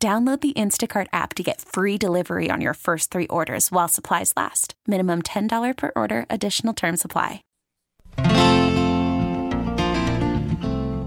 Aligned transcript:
Download 0.00 0.40
the 0.40 0.52
Instacart 0.52 1.08
app 1.12 1.34
to 1.34 1.42
get 1.42 1.60
free 1.60 1.98
delivery 1.98 2.52
on 2.52 2.60
your 2.60 2.74
first 2.74 3.10
three 3.10 3.26
orders 3.26 3.72
while 3.72 3.88
supplies 3.88 4.32
last. 4.36 4.74
Minimum 4.86 5.22
$10 5.22 5.76
per 5.76 5.90
order, 5.96 6.24
additional 6.30 6.72
term 6.72 6.96
supply. 6.96 7.42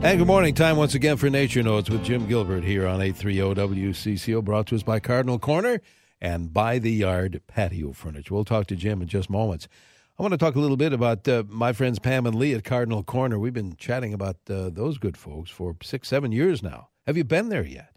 And 0.03 0.17
good 0.17 0.27
morning. 0.27 0.53
Time 0.55 0.75
once 0.75 0.93
again 0.93 1.15
for 1.15 1.29
Nature 1.29 1.63
Notes 1.63 1.89
with 1.89 2.03
Jim 2.03 2.27
Gilbert 2.27 2.65
here 2.65 2.85
on 2.85 3.01
830 3.01 3.61
WCCO, 3.61 4.43
brought 4.43 4.67
to 4.67 4.75
us 4.75 4.83
by 4.83 4.99
Cardinal 4.99 5.39
Corner 5.39 5.79
and 6.19 6.51
By 6.51 6.77
the 6.77 6.91
Yard 6.91 7.41
Patio 7.47 7.93
Furniture. 7.93 8.33
We'll 8.33 8.43
talk 8.43 8.67
to 8.67 8.75
Jim 8.75 9.01
in 9.01 9.07
just 9.07 9.29
moments. 9.29 9.69
I 10.19 10.21
want 10.21 10.33
to 10.33 10.37
talk 10.37 10.55
a 10.55 10.59
little 10.59 10.75
bit 10.75 10.91
about 10.91 11.25
uh, 11.29 11.43
my 11.47 11.71
friends 11.71 11.97
Pam 11.97 12.25
and 12.25 12.35
Lee 12.35 12.53
at 12.55 12.65
Cardinal 12.65 13.03
Corner. 13.03 13.39
We've 13.39 13.53
been 13.53 13.77
chatting 13.77 14.13
about 14.13 14.35
uh, 14.49 14.69
those 14.69 14.97
good 14.97 15.15
folks 15.15 15.49
for 15.49 15.77
six, 15.81 16.09
seven 16.09 16.33
years 16.33 16.61
now. 16.61 16.89
Have 17.07 17.15
you 17.15 17.23
been 17.23 17.47
there 17.47 17.63
yet? 17.63 17.90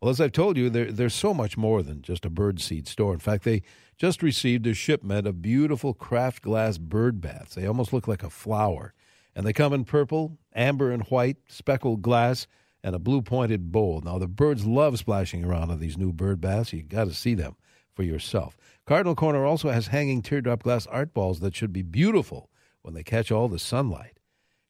Well, 0.00 0.10
as 0.10 0.20
I've 0.20 0.32
told 0.32 0.56
you, 0.56 0.70
they're, 0.70 0.90
they're 0.90 1.10
so 1.10 1.34
much 1.34 1.58
more 1.58 1.82
than 1.82 2.00
just 2.00 2.24
a 2.24 2.30
bird 2.30 2.58
seed 2.58 2.88
store. 2.88 3.12
In 3.12 3.18
fact, 3.18 3.44
they 3.44 3.62
just 3.98 4.22
received 4.22 4.66
a 4.66 4.72
shipment 4.72 5.26
of 5.26 5.42
beautiful 5.42 5.92
craft 5.92 6.42
glass 6.42 6.78
bird 6.78 7.20
baths. 7.20 7.54
They 7.54 7.66
almost 7.66 7.92
look 7.92 8.08
like 8.08 8.22
a 8.22 8.30
flower. 8.30 8.94
And 9.36 9.44
they 9.44 9.52
come 9.52 9.74
in 9.74 9.84
purple, 9.84 10.38
amber, 10.54 10.90
and 10.90 11.02
white, 11.04 11.36
speckled 11.48 12.00
glass, 12.00 12.46
and 12.82 12.94
a 12.94 12.98
blue 12.98 13.20
pointed 13.20 13.70
bowl. 13.70 14.00
Now, 14.02 14.16
the 14.18 14.26
birds 14.26 14.64
love 14.64 14.98
splashing 14.98 15.44
around 15.44 15.70
in 15.70 15.80
these 15.80 15.98
new 15.98 16.14
bird 16.14 16.40
baths. 16.40 16.72
You've 16.72 16.88
got 16.88 17.04
to 17.04 17.14
see 17.14 17.34
them 17.34 17.56
for 17.92 18.02
yourself. 18.02 18.56
Cardinal 18.86 19.14
Corner 19.14 19.44
also 19.44 19.68
has 19.68 19.88
hanging 19.88 20.22
teardrop 20.22 20.62
glass 20.62 20.86
art 20.86 21.12
balls 21.12 21.40
that 21.40 21.54
should 21.54 21.74
be 21.74 21.82
beautiful 21.82 22.48
when 22.80 22.94
they 22.94 23.02
catch 23.02 23.30
all 23.30 23.48
the 23.48 23.58
sunlight. 23.58 24.18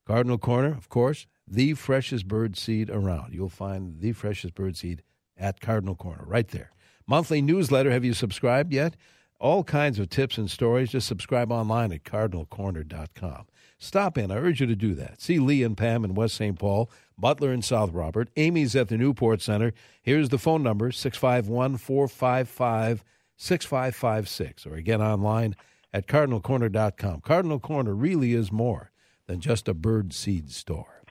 Cardinal 0.04 0.38
Corner, 0.38 0.74
of 0.74 0.88
course, 0.88 1.28
the 1.46 1.74
freshest 1.74 2.26
bird 2.26 2.56
seed 2.56 2.90
around. 2.90 3.32
You'll 3.32 3.48
find 3.48 4.00
the 4.00 4.10
freshest 4.10 4.56
bird 4.56 4.76
seed 4.76 5.04
at 5.40 5.60
Cardinal 5.60 5.96
Corner, 5.96 6.24
right 6.26 6.46
there. 6.48 6.70
Monthly 7.06 7.42
newsletter. 7.42 7.90
Have 7.90 8.04
you 8.04 8.14
subscribed 8.14 8.72
yet? 8.72 8.94
All 9.40 9.64
kinds 9.64 9.98
of 9.98 10.10
tips 10.10 10.38
and 10.38 10.50
stories. 10.50 10.92
Just 10.92 11.08
subscribe 11.08 11.50
online 11.50 11.92
at 11.92 12.04
cardinalcorner.com. 12.04 13.46
Stop 13.78 14.18
in. 14.18 14.30
I 14.30 14.36
urge 14.36 14.60
you 14.60 14.66
to 14.66 14.76
do 14.76 14.94
that. 14.94 15.22
See 15.22 15.38
Lee 15.38 15.62
and 15.62 15.76
Pam 15.76 16.04
in 16.04 16.14
West 16.14 16.34
St. 16.34 16.58
Paul, 16.58 16.90
Butler 17.18 17.50
in 17.50 17.62
South 17.62 17.92
Robert. 17.92 18.28
Amy's 18.36 18.76
at 18.76 18.88
the 18.88 18.98
Newport 18.98 19.40
Center. 19.40 19.72
Here's 20.02 20.28
the 20.28 20.38
phone 20.38 20.62
number 20.62 20.92
651 20.92 21.78
455 21.78 23.02
6556. 23.36 24.66
Or 24.66 24.74
again 24.74 25.00
online 25.00 25.56
at 25.92 26.06
cardinalcorner.com. 26.06 27.22
Cardinal 27.22 27.58
Corner 27.58 27.94
really 27.94 28.34
is 28.34 28.52
more 28.52 28.90
than 29.26 29.40
just 29.40 29.66
a 29.66 29.74
bird 29.74 30.12
seed 30.12 30.50
store. 30.50 31.02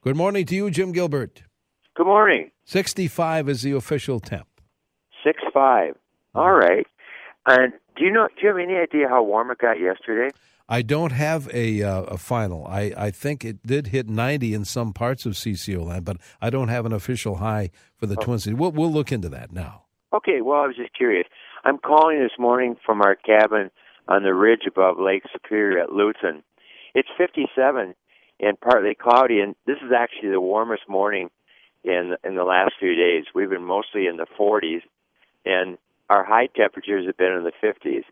Good 0.00 0.16
morning 0.16 0.46
to 0.46 0.54
you, 0.54 0.70
Jim 0.70 0.92
Gilbert. 0.92 1.42
Good 1.96 2.06
morning. 2.06 2.50
65 2.64 3.48
is 3.48 3.62
the 3.62 3.72
official 3.72 4.20
temp. 4.20 4.46
Six 5.24 5.38
five. 5.52 5.94
All 6.34 6.52
right. 6.52 6.86
And 7.46 7.72
do 7.96 8.04
you 8.04 8.10
know? 8.12 8.26
Do 8.28 8.34
you 8.42 8.48
have 8.48 8.58
any 8.58 8.74
idea 8.76 9.08
how 9.08 9.22
warm 9.22 9.50
it 9.50 9.58
got 9.58 9.78
yesterday? 9.80 10.34
I 10.68 10.82
don't 10.82 11.12
have 11.12 11.48
a 11.54 11.82
uh, 11.82 12.02
a 12.02 12.18
final. 12.18 12.66
I, 12.66 12.92
I 12.96 13.10
think 13.10 13.44
it 13.44 13.62
did 13.66 13.88
hit 13.88 14.08
90 14.08 14.54
in 14.54 14.64
some 14.64 14.92
parts 14.92 15.24
of 15.26 15.34
CCO 15.34 15.84
land, 15.86 16.04
but 16.04 16.16
I 16.40 16.50
don't 16.50 16.68
have 16.68 16.84
an 16.86 16.92
official 16.92 17.36
high 17.36 17.70
for 17.96 18.06
the 18.06 18.16
Oh. 18.18 18.22
Twin 18.22 18.38
Cities. 18.38 18.58
We'll, 18.58 18.72
we'll 18.72 18.92
look 18.92 19.12
into 19.12 19.28
that 19.28 19.52
now. 19.52 19.84
Okay. 20.12 20.40
Well, 20.40 20.60
I 20.60 20.66
was 20.66 20.76
just 20.76 20.94
curious. 20.96 21.26
I'm 21.64 21.78
calling 21.78 22.18
this 22.18 22.38
morning 22.38 22.76
from 22.84 23.02
our 23.02 23.14
cabin 23.14 23.70
on 24.08 24.22
the 24.22 24.34
ridge 24.34 24.62
above 24.66 24.98
Lake 24.98 25.22
Superior 25.32 25.78
at 25.82 25.90
Lutsen. 25.90 26.42
It's 26.94 27.08
57 27.16 27.94
and 28.40 28.60
partly 28.60 28.94
cloudy, 28.94 29.40
and 29.40 29.54
this 29.66 29.76
is 29.84 29.92
actually 29.96 30.30
the 30.30 30.40
warmest 30.40 30.82
morning 30.88 31.30
in 31.84 32.16
in 32.24 32.34
the 32.34 32.44
last 32.44 32.72
few 32.80 32.94
days. 32.94 33.24
We've 33.34 33.50
been 33.50 33.64
mostly 33.64 34.06
in 34.06 34.16
the 34.16 34.26
40s, 34.38 34.82
and 35.44 35.78
our 36.10 36.24
high 36.24 36.46
temperatures 36.46 37.06
have 37.06 37.16
been 37.16 37.32
in 37.32 37.44
the 37.44 37.52
50s. 37.62 38.04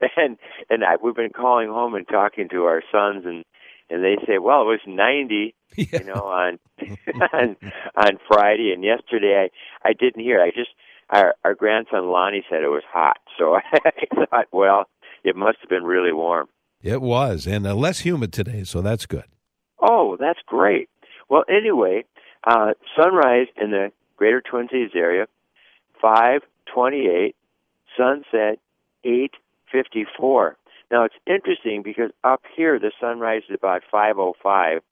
And 0.16 0.36
and 0.68 0.84
I, 0.84 0.96
we've 1.02 1.14
been 1.14 1.30
calling 1.32 1.68
home 1.68 1.94
and 1.94 2.06
talking 2.06 2.48
to 2.50 2.64
our 2.64 2.82
sons, 2.92 3.24
and 3.24 3.44
and 3.88 4.04
they 4.04 4.16
say, 4.26 4.38
well, 4.38 4.62
it 4.62 4.66
was 4.66 4.80
90, 4.86 5.54
Yeah. 5.76 5.86
you 5.92 6.04
know, 6.04 6.24
on 6.24 6.58
on 7.32 7.56
on 7.96 8.18
Friday, 8.28 8.72
and 8.72 8.84
yesterday 8.84 9.48
I 9.84 9.88
I 9.88 9.92
didn't 9.94 10.22
hear. 10.22 10.42
I 10.42 10.50
just 10.50 10.70
our 11.10 11.34
our 11.44 11.54
grandson 11.54 12.10
Lonnie 12.10 12.44
said 12.50 12.62
it 12.62 12.68
was 12.68 12.82
hot, 12.92 13.16
so 13.38 13.54
I 13.54 13.60
thought, 14.30 14.46
well, 14.52 14.84
it 15.22 15.36
must 15.36 15.58
have 15.62 15.70
been 15.70 15.84
really 15.84 16.12
warm. 16.12 16.48
It 16.82 17.00
was, 17.00 17.46
and 17.46 17.66
uh, 17.66 17.74
less 17.74 18.00
humid 18.00 18.30
today, 18.32 18.64
so 18.64 18.82
that's 18.82 19.06
good. 19.06 19.24
Oh, 19.80 20.16
that's 20.20 20.40
great. 20.46 20.90
Well, 21.30 21.44
anyway, 21.48 22.04
uh, 22.46 22.74
sunrise 22.96 23.48
in 23.60 23.70
the 23.70 23.92
Greater 24.16 24.40
Twin 24.40 24.68
Cities 24.70 24.90
area, 24.94 25.26
five 26.00 26.42
twenty-eight. 26.72 27.36
Sunset, 27.96 28.58
eight 29.04 29.34
fifty-four. 29.70 30.56
Now 30.90 31.04
it's 31.04 31.14
interesting 31.28 31.84
because 31.84 32.10
up 32.24 32.42
here 32.56 32.76
the 32.80 32.90
sunrise 33.00 33.42
is 33.48 33.54
about 33.54 33.82
five 33.88 34.18
oh 34.18 34.34
five, 34.42 34.82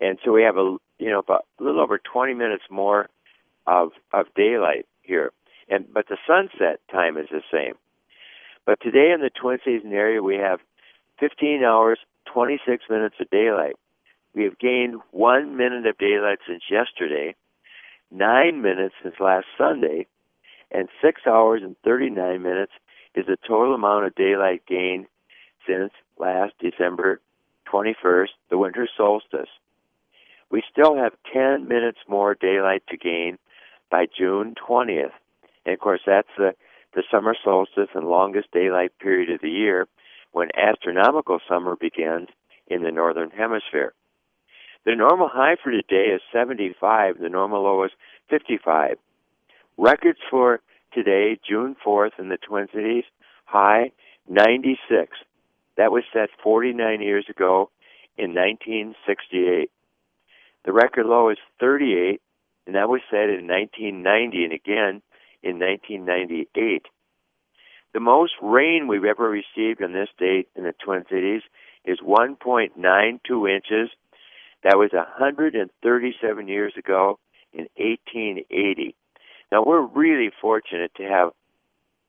and 0.00 0.18
so 0.24 0.32
we 0.32 0.42
have 0.42 0.56
a 0.56 0.76
you 0.98 1.10
know 1.10 1.20
about 1.20 1.46
a 1.60 1.62
little 1.62 1.80
over 1.80 1.96
twenty 1.98 2.34
minutes 2.34 2.64
more 2.68 3.08
of 3.68 3.92
of 4.12 4.26
daylight 4.34 4.84
here, 5.02 5.30
and 5.68 5.86
but 5.94 6.08
the 6.08 6.16
sunset 6.26 6.80
time 6.90 7.16
is 7.16 7.28
the 7.30 7.42
same. 7.52 7.74
But 8.66 8.80
today 8.80 9.12
in 9.14 9.20
the 9.20 9.30
Twin 9.30 9.58
Cities 9.64 9.82
area 9.88 10.20
we 10.20 10.34
have 10.34 10.58
fifteen 11.20 11.62
hours, 11.62 12.00
twenty-six 12.26 12.82
minutes 12.90 13.14
of 13.20 13.30
daylight. 13.30 13.76
We 14.34 14.44
have 14.44 14.58
gained 14.58 15.00
one 15.12 15.56
minute 15.56 15.86
of 15.86 15.96
daylight 15.98 16.38
since 16.46 16.64
yesterday, 16.68 17.36
nine 18.10 18.62
minutes 18.62 18.94
since 19.02 19.14
last 19.20 19.46
Sunday, 19.56 20.06
and 20.72 20.88
six 21.00 21.22
hours 21.26 21.62
and 21.62 21.76
39 21.84 22.42
minutes 22.42 22.72
is 23.14 23.26
the 23.26 23.36
total 23.46 23.74
amount 23.74 24.06
of 24.06 24.14
daylight 24.16 24.66
gained 24.66 25.06
since 25.66 25.92
last 26.18 26.52
December 26.58 27.20
21st, 27.72 28.30
the 28.50 28.58
winter 28.58 28.88
solstice. 28.96 29.48
We 30.50 30.62
still 30.70 30.96
have 30.96 31.12
10 31.32 31.68
minutes 31.68 31.98
more 32.08 32.34
daylight 32.34 32.82
to 32.88 32.96
gain 32.96 33.38
by 33.90 34.06
June 34.06 34.54
20th. 34.68 35.12
And 35.64 35.74
of 35.74 35.80
course, 35.80 36.00
that's 36.04 36.28
the, 36.36 36.54
the 36.94 37.04
summer 37.10 37.36
solstice 37.42 37.88
and 37.94 38.08
longest 38.08 38.50
daylight 38.52 38.98
period 38.98 39.30
of 39.30 39.40
the 39.40 39.50
year 39.50 39.86
when 40.32 40.48
astronomical 40.56 41.38
summer 41.48 41.76
begins 41.76 42.28
in 42.66 42.82
the 42.82 42.90
northern 42.90 43.30
hemisphere. 43.30 43.94
The 44.84 44.94
normal 44.94 45.28
high 45.28 45.56
for 45.62 45.70
today 45.70 46.10
is 46.14 46.20
75. 46.32 47.18
The 47.18 47.28
normal 47.28 47.62
low 47.62 47.84
is 47.84 47.90
55. 48.28 48.96
Records 49.78 50.18
for 50.30 50.60
today, 50.92 51.38
June 51.48 51.74
4th 51.84 52.18
in 52.18 52.28
the 52.28 52.36
Twin 52.36 52.68
Cities, 52.72 53.04
high 53.46 53.92
96. 54.28 55.16
That 55.76 55.90
was 55.90 56.04
set 56.12 56.28
49 56.42 57.00
years 57.00 57.26
ago 57.28 57.70
in 58.16 58.34
1968. 58.34 59.70
The 60.64 60.72
record 60.72 61.06
low 61.06 61.30
is 61.30 61.38
38, 61.60 62.20
and 62.66 62.74
that 62.74 62.88
was 62.88 63.00
set 63.10 63.28
in 63.28 63.46
1990 63.46 64.44
and 64.44 64.52
again 64.52 65.02
in 65.42 65.58
1998. 65.58 66.86
The 67.92 68.00
most 68.00 68.32
rain 68.42 68.86
we've 68.88 69.04
ever 69.04 69.28
received 69.28 69.82
on 69.82 69.92
this 69.92 70.08
date 70.18 70.48
in 70.56 70.64
the 70.64 70.74
Twin 70.84 71.04
Cities 71.08 71.42
is 71.84 72.00
1.92 72.00 73.54
inches. 73.54 73.90
That 74.64 74.78
was 74.78 74.90
137 74.92 76.48
years 76.48 76.72
ago 76.76 77.18
in 77.52 77.68
1880. 77.76 78.96
Now 79.52 79.62
we're 79.64 79.86
really 79.86 80.30
fortunate 80.40 80.90
to 80.96 81.04
have 81.04 81.30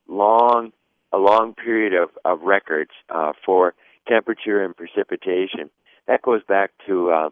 long, 0.08 0.72
a 1.12 1.18
long 1.18 1.54
period 1.54 1.92
of, 1.92 2.10
of 2.24 2.40
records 2.42 2.90
uh, 3.10 3.32
for 3.44 3.74
temperature 4.08 4.64
and 4.64 4.74
precipitation. 4.74 5.70
That 6.06 6.22
goes 6.22 6.42
back 6.48 6.70
to 6.86 7.10
uh, 7.10 7.30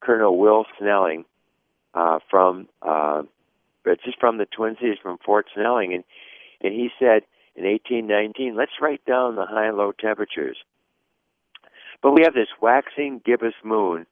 Colonel 0.00 0.38
Will 0.38 0.64
Snelling 0.78 1.24
uh, 1.92 2.20
from, 2.30 2.68
uh, 2.80 3.22
just 4.04 4.20
from 4.20 4.38
the 4.38 4.46
Twin 4.46 4.76
Cities 4.80 4.98
from 5.02 5.18
Fort 5.24 5.46
Snelling, 5.54 5.94
and 5.94 6.04
and 6.62 6.74
he 6.74 6.90
said 6.98 7.22
in 7.56 7.64
1819, 7.64 8.54
let's 8.54 8.72
write 8.80 9.04
down 9.06 9.34
the 9.34 9.46
high 9.46 9.66
and 9.66 9.76
low 9.76 9.92
temperatures. 9.92 10.58
But 12.02 12.12
we 12.12 12.22
have 12.24 12.34
this 12.34 12.48
waxing 12.60 13.22
gibbous 13.24 13.54
moon 13.64 14.06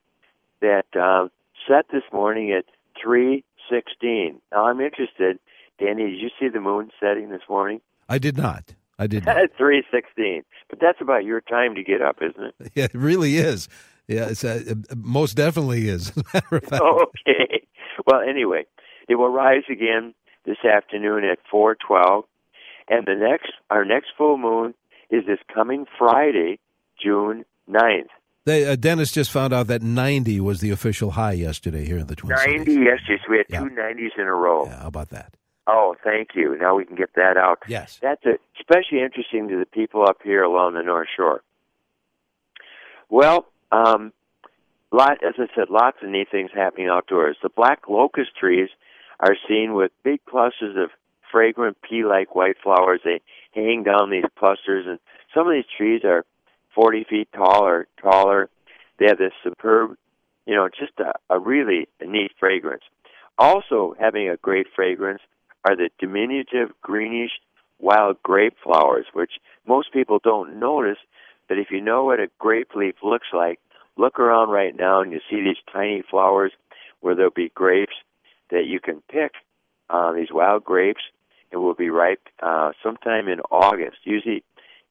that 0.61 0.85
uh, 0.99 1.27
set 1.67 1.85
this 1.91 2.03
morning 2.11 2.51
at 2.51 2.65
3:16. 3.03 4.35
Now 4.51 4.65
I'm 4.65 4.81
interested. 4.81 5.39
Denny, 5.79 6.11
did 6.11 6.19
you 6.19 6.29
see 6.39 6.49
the 6.49 6.59
moon 6.59 6.91
setting 6.99 7.29
this 7.29 7.41
morning? 7.49 7.81
I 8.09 8.17
did 8.17 8.37
not. 8.37 8.73
I 8.97 9.07
did 9.07 9.25
not. 9.25 9.37
At 9.37 9.55
three 9.57 9.83
sixteen. 9.91 10.43
But 10.69 10.79
that's 10.79 10.99
about 11.01 11.23
your 11.23 11.41
time 11.41 11.75
to 11.75 11.83
get 11.83 12.01
up, 12.01 12.17
isn't 12.21 12.53
it? 12.59 12.71
Yeah, 12.75 12.83
it 12.93 12.93
really 12.93 13.37
is. 13.37 13.69
Yeah, 14.07 14.27
it's 14.29 14.43
uh, 14.43 14.61
it 14.65 14.77
most 14.97 15.35
definitely 15.35 15.87
is. 15.87 16.11
okay. 16.35 17.63
Well, 18.05 18.21
anyway, 18.27 18.65
it 19.07 19.15
will 19.15 19.29
rise 19.29 19.63
again 19.69 20.13
this 20.45 20.57
afternoon 20.65 21.23
at 21.23 21.39
four 21.49 21.75
twelve, 21.75 22.25
and 22.89 23.05
the 23.05 23.15
next 23.15 23.51
our 23.69 23.85
next 23.85 24.07
full 24.17 24.37
moon 24.37 24.73
is 25.09 25.25
this 25.25 25.39
coming 25.53 25.85
Friday, 25.97 26.59
June 27.01 27.43
9th. 27.69 28.09
They, 28.49 28.65
uh, 28.65 28.75
Dennis 28.75 29.11
just 29.11 29.29
found 29.29 29.53
out 29.53 29.67
that 29.67 29.83
90 29.83 30.39
was 30.39 30.59
the 30.59 30.71
official 30.71 31.11
high 31.11 31.33
yesterday 31.33 31.85
here 31.85 31.99
in 31.99 32.07
the 32.07 32.15
Twin 32.15 32.35
90 32.35 32.57
Cities. 32.65 32.77
yesterday, 32.79 33.21
so 33.23 33.31
we 33.31 33.37
had 33.37 33.45
Yeah. 33.47 33.59
two 33.59 33.69
90s 33.69 34.11
in 34.17 34.23
a 34.25 34.33
row. 34.33 34.65
Yeah, 34.65 34.79
how 34.81 34.87
about 34.87 35.09
that? 35.09 35.35
Oh, 35.67 35.95
thank 36.03 36.29
you. 36.33 36.57
Now 36.57 36.73
we 36.75 36.83
can 36.83 36.95
get 36.95 37.13
that 37.13 37.37
out. 37.37 37.59
Yes. 37.67 37.99
That's 38.01 38.25
a, 38.25 38.39
especially 38.59 39.03
interesting 39.03 39.49
to 39.49 39.57
the 39.59 39.67
people 39.67 40.01
up 40.01 40.23
here 40.23 40.41
along 40.41 40.73
the 40.73 40.81
North 40.81 41.09
Shore. 41.15 41.43
Well, 43.07 43.45
um, 43.71 44.13
lot 44.91 45.23
as 45.23 45.35
I 45.37 45.45
said, 45.53 45.69
lots 45.69 45.97
of 46.01 46.09
neat 46.09 46.29
things 46.31 46.49
happening 46.51 46.89
outdoors. 46.89 47.37
The 47.43 47.49
black 47.49 47.87
locust 47.87 48.35
trees 48.35 48.69
are 49.19 49.35
seen 49.47 49.75
with 49.75 49.91
big 50.03 50.25
clusters 50.25 50.75
of 50.75 50.89
fragrant 51.31 51.77
pea-like 51.83 52.33
white 52.33 52.57
flowers. 52.63 53.01
They 53.03 53.21
hang 53.53 53.83
down 53.83 54.09
these 54.09 54.25
clusters, 54.39 54.87
and 54.87 54.97
some 55.35 55.45
of 55.47 55.53
these 55.53 55.69
trees 55.77 56.01
are 56.03 56.25
40 56.75 57.05
feet 57.09 57.29
tall 57.33 57.63
or 57.63 57.87
taller. 58.01 58.49
They 58.99 59.05
have 59.07 59.17
this 59.17 59.33
superb, 59.43 59.95
you 60.45 60.55
know, 60.55 60.69
just 60.69 60.93
a, 60.99 61.13
a 61.33 61.39
really 61.39 61.87
neat 62.05 62.31
fragrance. 62.39 62.83
Also 63.37 63.95
having 63.99 64.29
a 64.29 64.37
great 64.37 64.67
fragrance 64.75 65.21
are 65.65 65.75
the 65.75 65.89
diminutive 65.99 66.69
greenish 66.81 67.31
wild 67.79 68.21
grape 68.23 68.55
flowers, 68.63 69.05
which 69.13 69.31
most 69.67 69.93
people 69.93 70.19
don't 70.23 70.59
notice. 70.59 70.97
But 71.47 71.57
if 71.57 71.67
you 71.71 71.81
know 71.81 72.03
what 72.05 72.19
a 72.19 72.29
grape 72.37 72.71
leaf 72.75 72.95
looks 73.03 73.27
like, 73.33 73.59
look 73.97 74.19
around 74.19 74.49
right 74.49 74.75
now 74.75 75.01
and 75.01 75.11
you 75.11 75.19
see 75.29 75.41
these 75.41 75.57
tiny 75.71 76.03
flowers 76.09 76.51
where 77.01 77.15
there'll 77.15 77.31
be 77.31 77.51
grapes 77.55 77.95
that 78.51 78.65
you 78.65 78.79
can 78.79 79.01
pick. 79.09 79.33
Uh, 79.89 80.11
these 80.13 80.31
wild 80.31 80.63
grapes, 80.63 81.01
it 81.51 81.57
will 81.57 81.73
be 81.73 81.89
ripe 81.89 82.21
uh, 82.41 82.71
sometime 82.83 83.27
in 83.27 83.39
August, 83.51 83.97
usually 84.03 84.43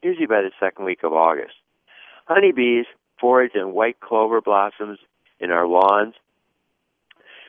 usually 0.02 0.26
by 0.26 0.42
the 0.42 0.50
second 0.60 0.84
week 0.84 1.02
of 1.02 1.12
August. 1.12 1.54
Honeybees 2.28 2.84
forage 3.18 3.54
in 3.54 3.72
white 3.72 4.00
clover 4.00 4.42
blossoms 4.42 4.98
in 5.40 5.50
our 5.50 5.66
lawns. 5.66 6.14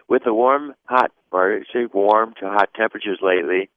With 0.08 0.24
the 0.24 0.34
warm, 0.34 0.74
hot, 0.86 1.12
or 1.32 1.58
actually 1.58 1.88
warm 1.88 2.34
to 2.40 2.50
hot 2.50 2.70
temperatures 2.74 3.20
lately, 3.22 3.70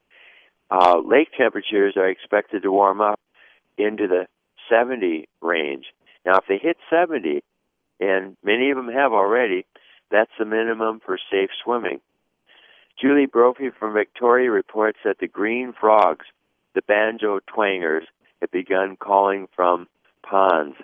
uh, 0.71 0.99
lake 0.99 1.27
temperatures 1.37 1.95
are 1.97 2.07
expected 2.07 2.63
to 2.63 2.71
warm 2.71 3.01
up 3.01 3.19
into 3.77 4.07
the 4.07 4.27
70 4.69 5.27
range. 5.41 5.87
Now, 6.25 6.37
if 6.37 6.45
they 6.47 6.57
hit 6.57 6.77
70, 6.89 7.43
and 7.99 8.37
many 8.41 8.71
of 8.71 8.77
them 8.77 8.87
have 8.87 9.11
already, 9.11 9.65
that's 10.09 10.31
the 10.39 10.45
minimum 10.45 11.01
for 11.05 11.19
safe 11.29 11.49
swimming. 11.65 11.99
Julie 12.99 13.25
Brophy 13.25 13.71
from 13.77 13.93
Victoria 13.93 14.49
reports 14.49 14.99
that 15.03 15.17
the 15.19 15.27
green 15.27 15.73
frogs, 15.77 16.25
the 16.75 16.81
banjo 16.81 17.41
twangers, 17.45 18.05
have 18.39 18.51
begun 18.51 18.95
calling 18.95 19.47
from 19.53 19.87
ponds. 20.23 20.77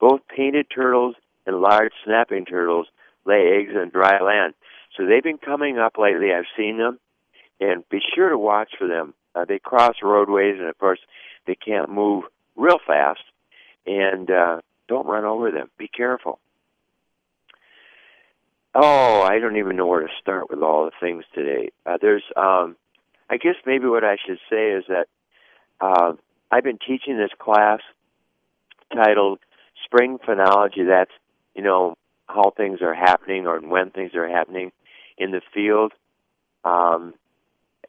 Both 0.00 0.20
painted 0.34 0.66
turtles 0.74 1.14
and 1.46 1.60
large 1.60 1.92
snapping 2.04 2.44
turtles 2.44 2.88
lay 3.24 3.58
eggs 3.58 3.72
on 3.76 3.90
dry 3.90 4.20
land. 4.20 4.54
So 4.96 5.06
they've 5.06 5.22
been 5.22 5.38
coming 5.38 5.78
up 5.78 5.98
lately. 5.98 6.32
I've 6.32 6.44
seen 6.56 6.78
them, 6.78 6.98
and 7.60 7.88
be 7.88 8.00
sure 8.14 8.30
to 8.30 8.38
watch 8.38 8.70
for 8.78 8.86
them. 8.86 9.14
Uh, 9.34 9.44
they 9.44 9.58
cross 9.58 9.96
roadways, 10.02 10.58
and 10.58 10.68
of 10.68 10.78
course, 10.78 11.00
they 11.46 11.54
can't 11.54 11.90
move 11.90 12.24
real 12.56 12.78
fast. 12.86 13.20
And 13.86 14.30
uh, 14.30 14.60
don't 14.88 15.06
run 15.06 15.24
over 15.24 15.50
them. 15.50 15.70
Be 15.78 15.88
careful. 15.88 16.40
Oh, 18.74 19.22
I 19.22 19.38
don't 19.38 19.56
even 19.56 19.76
know 19.76 19.86
where 19.86 20.02
to 20.02 20.12
start 20.20 20.50
with 20.50 20.60
all 20.60 20.84
the 20.84 20.90
things 21.00 21.24
today. 21.34 21.70
Uh, 21.86 21.96
there's, 22.00 22.24
um, 22.36 22.76
I 23.30 23.38
guess 23.38 23.54
maybe 23.64 23.86
what 23.86 24.04
I 24.04 24.16
should 24.26 24.38
say 24.50 24.72
is 24.72 24.84
that 24.88 25.06
uh, 25.80 26.12
I've 26.50 26.64
been 26.64 26.78
teaching 26.78 27.16
this 27.16 27.30
class 27.38 27.80
titled 28.92 29.38
Spring 29.86 30.18
Phenology. 30.18 30.86
That's, 30.86 31.10
you 31.54 31.62
know, 31.62 31.96
how 32.28 32.52
things 32.56 32.82
are 32.82 32.94
happening 32.94 33.46
or 33.46 33.60
when 33.60 33.90
things 33.90 34.14
are 34.14 34.28
happening 34.28 34.72
in 35.16 35.30
the 35.30 35.40
field. 35.54 35.92
Um, 36.64 37.14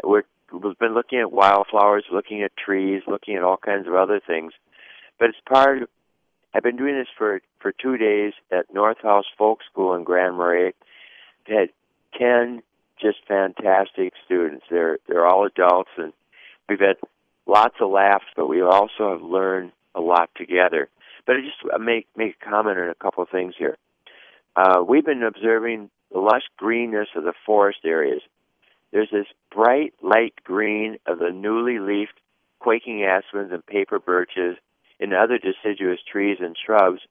we're, 0.04 0.24
we've 0.52 0.78
been 0.80 0.94
looking 0.94 1.20
at 1.20 1.32
wildflowers, 1.32 2.06
looking 2.12 2.44
at 2.44 2.56
trees, 2.56 3.02
looking 3.08 3.36
at 3.36 3.44
all 3.44 3.58
kinds 3.58 3.88
of 3.88 3.96
other 3.96 4.22
things. 4.26 4.54
But 5.20 5.30
it's 5.30 5.38
part 5.48 5.84
of, 5.84 5.90
I've 6.54 6.64
been 6.64 6.78
doing 6.78 6.98
this 6.98 7.08
for, 7.18 7.42
for 7.60 7.72
two 7.72 7.98
days 7.98 8.34
at 8.52 8.74
North 8.74 9.00
House 9.02 9.26
Folk 9.38 9.60
School 9.70 9.94
in 9.96 10.04
Grand 10.04 10.38
Marais. 10.38 10.74
We 11.48 11.56
had 11.56 11.70
10 12.18 12.62
just 13.02 13.18
fantastic 13.28 14.14
students. 14.26 14.66
They're, 14.70 15.00
they're 15.08 15.26
all 15.26 15.46
adults 15.46 15.90
and 15.98 16.14
we've 16.70 16.80
had 16.80 16.98
lots 17.46 17.76
of 17.82 17.90
laughs, 17.92 18.26
but 18.36 18.48
we 18.48 18.62
also 18.62 19.12
have 19.12 19.22
learned 19.22 19.72
a 19.96 20.02
lot 20.02 20.30
together. 20.36 20.90
But 21.28 21.36
I 21.36 21.40
just 21.42 21.82
make, 21.82 22.08
make 22.16 22.38
a 22.42 22.50
comment 22.50 22.80
on 22.80 22.90
a 22.90 22.96
couple 22.96 23.22
of 23.22 23.30
things 23.30 23.54
here. 23.60 23.78
Uh, 24.56 24.82
we've 24.88 25.06
been 25.06 25.22
observing 25.22 25.92
the 26.12 26.20
lush 26.20 26.44
greenness 26.58 27.10
of 27.16 27.26
the 27.26 27.34
forest 27.46 27.80
areas. 27.86 28.22
There's 28.92 29.12
this 29.12 29.28
bright 29.54 29.94
light 30.02 30.34
green 30.46 30.98
of 31.06 31.20
the 31.20 31.32
newly 31.32 31.80
leafed 31.80 32.20
quaking 32.60 33.04
aspens 33.04 33.52
and 33.52 33.64
paper 33.66 34.00
birches 34.00 34.56
and 35.00 35.14
other 35.14 35.38
deciduous 35.38 36.00
trees 36.10 36.38
and 36.40 36.56
shrubs 36.58 37.02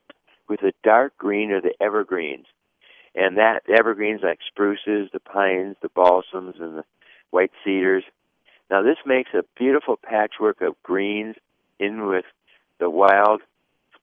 with 0.49 0.63
a 0.63 0.73
dark 0.83 1.17
green 1.19 1.53
of 1.53 1.63
the 1.63 1.75
evergreens. 1.81 2.47
And 3.15 3.37
that 3.37 3.63
evergreens 3.69 4.23
like 4.23 4.41
spruces, 4.47 5.11
the 5.13 5.21
pines, 5.21 5.77
the 5.83 5.89
balsams, 5.89 6.57
and 6.59 6.79
the 6.79 6.85
white 7.31 7.53
cedars. 7.65 8.05
Now 8.71 8.83
this 8.83 8.99
makes 9.05 9.31
a 9.35 9.45
beautiful 9.59 9.97
patchwork 10.03 10.63
of 10.63 10.83
greens 10.83 11.37
in 11.79 12.07
with 12.07 12.25
the 12.79 12.91
wild 12.91 13.43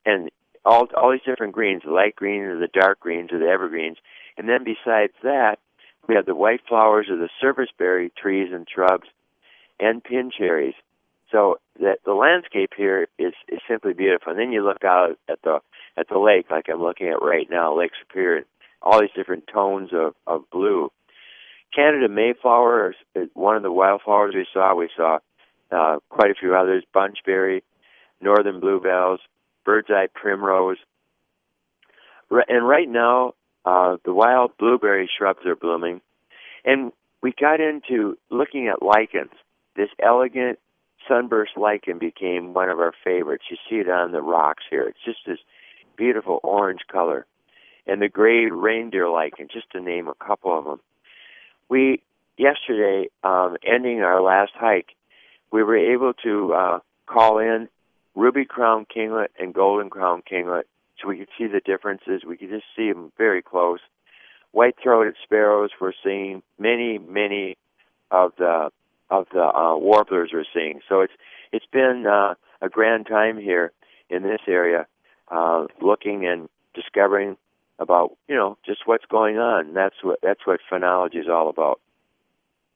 and 0.06 0.30
all 0.66 0.88
all 0.96 1.12
these 1.12 1.22
different 1.26 1.54
greens, 1.54 1.84
the 1.86 1.92
light 1.92 2.16
green 2.16 2.42
or 2.42 2.60
the 2.60 2.68
dark 2.68 3.00
greens 3.00 3.32
or 3.32 3.40
the 3.40 3.48
evergreens. 3.48 3.98
And 4.38 4.48
then 4.48 4.64
besides 4.64 5.14
that, 5.24 5.60
we 6.08 6.16
have 6.16 6.26
the 6.26 6.36
white 6.36 6.62
flowers 6.68 7.08
of 7.10 7.20
the 7.20 7.30
serviceberry 7.42 8.12
trees 8.18 8.50
and 8.52 8.68
shrubs 8.74 9.08
and 9.80 10.04
pin 10.04 10.32
cherries. 10.36 10.76
So 11.32 11.58
that 11.80 12.00
the 12.06 12.14
landscape 12.14 12.72
here 12.78 13.08
is, 13.18 13.34
is 13.48 13.60
simply 13.68 13.94
beautiful. 13.94 14.32
And 14.32 14.40
then 14.40 14.52
you 14.52 14.64
look 14.64 14.84
out 14.84 15.18
at 15.28 15.42
the 15.44 15.60
at 15.98 16.08
the 16.08 16.20
lake 16.20 16.48
like 16.52 16.66
I'm 16.70 16.82
looking 16.82 17.08
at 17.08 17.22
right 17.22 17.48
now, 17.50 17.78
Lake 17.78 17.92
Superior, 18.02 18.46
all 18.82 19.02
these 19.02 19.10
different 19.16 19.46
tones 19.52 19.90
of, 19.94 20.14
of 20.28 20.50
blue. 20.52 20.92
Canada 21.76 22.08
Mayflower 22.08 22.94
is 23.16 23.30
one 23.34 23.56
of 23.58 23.64
the 23.64 23.72
wildflowers 23.72 24.36
we 24.36 24.46
saw. 24.54 24.76
We 24.76 24.90
saw 24.96 25.20
uh, 25.72 25.98
quite 26.10 26.30
a 26.30 26.36
few 26.40 26.56
others: 26.56 26.84
bunchberry, 26.94 27.64
northern 28.22 28.60
bluebells, 28.60 29.20
bird's 29.66 29.90
eye 29.90 30.08
primrose. 30.14 30.78
And 32.30 32.68
right 32.68 32.90
now, 32.90 33.34
uh, 33.66 33.98
the 34.04 34.14
wild 34.14 34.58
blueberry 34.58 35.10
shrubs 35.18 35.46
are 35.46 35.56
blooming. 35.56 36.02
And 36.66 36.92
we 37.22 37.34
got 37.40 37.60
into 37.60 38.18
looking 38.30 38.68
at 38.68 38.82
lichens. 38.82 39.32
This 39.76 39.90
elegant 40.00 40.60
sunburst 41.08 41.58
lichen 41.58 42.00
became 42.00 42.54
one 42.54 42.70
of 42.70 42.80
our 42.80 42.94
favorites. 43.04 43.46
You 43.50 43.58
see 43.70 43.76
it 43.78 43.90
on 43.90 44.12
the 44.12 44.22
rocks 44.22 44.64
here. 44.70 44.84
It's 44.84 45.04
just 45.06 45.20
this 45.26 45.40
beautiful 45.96 46.40
orange 46.44 46.82
color. 46.92 47.26
And 47.86 48.02
the 48.02 48.08
gray 48.08 48.46
reindeer 48.46 49.10
lichen, 49.10 49.50
just 49.52 49.70
to 49.72 49.82
name 49.82 50.08
a 50.08 50.26
couple 50.26 50.58
of 50.58 50.66
them. 50.66 50.80
We, 51.70 52.02
yesterday, 52.38 53.10
um, 53.24 53.58
ending 53.66 54.02
our 54.02 54.22
last 54.22 54.52
hike, 54.56 54.96
we 55.52 55.64
were 55.64 55.78
able 55.78 56.14
to 56.24 56.54
uh, 56.54 56.80
call 57.06 57.40
in 57.40 57.68
ruby 58.16 58.46
crown 58.46 58.86
kinglet 58.86 59.28
and 59.40 59.54
golden 59.54 59.90
crown 59.90 60.22
kinglet 60.30 60.64
so 61.04 61.10
we 61.10 61.18
could 61.18 61.30
see 61.38 61.48
the 61.48 61.60
differences. 61.60 62.24
We 62.26 62.38
could 62.38 62.50
just 62.50 62.66
see 62.76 62.92
them 62.92 63.12
very 63.18 63.42
close. 63.42 63.80
White-throated 64.52 65.16
sparrows 65.24 65.72
we're 65.80 65.94
seeing 66.04 66.44
many, 66.60 66.98
many 66.98 67.58
of 68.12 68.34
the 68.38 68.70
of 69.10 69.28
the 69.32 69.44
uh, 69.44 69.78
warblers 69.78 70.32
we're 70.34 70.46
seeing. 70.54 70.80
So 70.88 71.02
it's 71.02 71.14
it's 71.52 71.66
been 71.72 72.06
uh, 72.08 72.36
a 72.62 72.70
grand 72.70 73.08
time 73.08 73.38
here 73.38 73.72
in 74.10 74.24
this 74.24 74.42
area, 74.48 74.88
uh, 75.30 75.66
looking 75.82 76.26
and 76.26 76.50
discovering 76.76 77.38
about 77.80 78.16
you 78.28 78.36
know 78.36 78.58
just 78.66 78.82
what's 78.86 79.06
going 79.06 79.38
on. 79.38 79.74
That's 79.74 79.96
what 80.04 80.20
that's 80.22 80.46
what 80.46 80.60
phenology 80.72 81.18
is 81.18 81.28
all 81.30 81.50
about. 81.50 81.80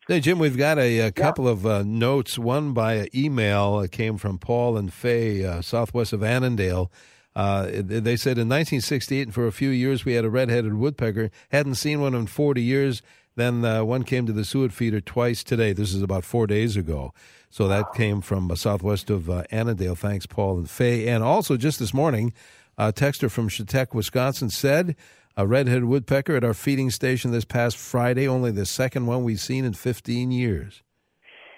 Hey, 0.08 0.22
Jim, 0.22 0.40
we've 0.40 0.56
got 0.56 0.80
a, 0.80 1.00
a 1.00 1.12
couple 1.12 1.46
yeah. 1.46 1.52
of 1.52 1.66
uh, 1.66 1.84
notes. 1.84 2.40
One 2.40 2.72
by 2.72 3.10
email 3.14 3.82
it 3.82 3.92
came 3.92 4.16
from 4.16 4.40
Paul 4.40 4.78
and 4.78 4.94
Faye, 4.94 5.44
uh, 5.44 5.62
southwest 5.62 6.14
of 6.14 6.24
Annandale. 6.24 6.90
Uh, 7.36 7.68
they 7.74 8.16
said 8.16 8.38
in 8.38 8.48
1968, 8.48 9.24
and 9.24 9.34
for 9.34 9.46
a 9.48 9.52
few 9.52 9.68
years, 9.70 10.06
we 10.06 10.14
had 10.14 10.24
a 10.24 10.30
red-headed 10.30 10.76
woodpecker. 10.76 11.30
Hadn't 11.52 11.76
seen 11.76 12.00
one 12.00 12.14
in 12.16 12.26
40 12.26 12.62
years. 12.62 13.02
Then 13.36 13.66
uh, 13.66 13.84
one 13.84 14.04
came 14.04 14.26
to 14.28 14.32
the 14.32 14.46
suet 14.46 14.72
feeder 14.72 15.02
twice 15.02 15.44
today. 15.44 15.74
This 15.74 15.94
is 15.94 16.02
about 16.02 16.24
four 16.24 16.48
days 16.48 16.78
ago. 16.78 17.14
So 17.50 17.68
that 17.68 17.94
came 17.94 18.22
from 18.22 18.50
uh, 18.50 18.56
southwest 18.56 19.10
of 19.10 19.30
uh, 19.30 19.44
Annandale. 19.52 19.98
Thanks, 19.98 20.26
Paul 20.26 20.58
and 20.58 20.70
Faye. 20.70 21.10
And 21.10 21.22
also, 21.22 21.58
just 21.58 21.80
this 21.80 21.94
morning, 21.94 22.32
a 22.78 22.94
texter 22.94 23.30
from 23.30 23.50
Chetek, 23.50 23.94
Wisconsin 23.94 24.52
said 24.52 24.96
a 25.38 25.46
red-headed 25.46 25.86
woodpecker 25.86 26.36
at 26.36 26.44
our 26.44 26.56
feeding 26.56 26.90
station 26.90 27.32
this 27.32 27.46
past 27.46 27.78
Friday, 27.78 28.28
only 28.28 28.50
the 28.50 28.66
second 28.66 29.06
one 29.06 29.24
we've 29.24 29.40
seen 29.40 29.64
in 29.64 29.74
15 29.74 30.32
years. 30.32 30.82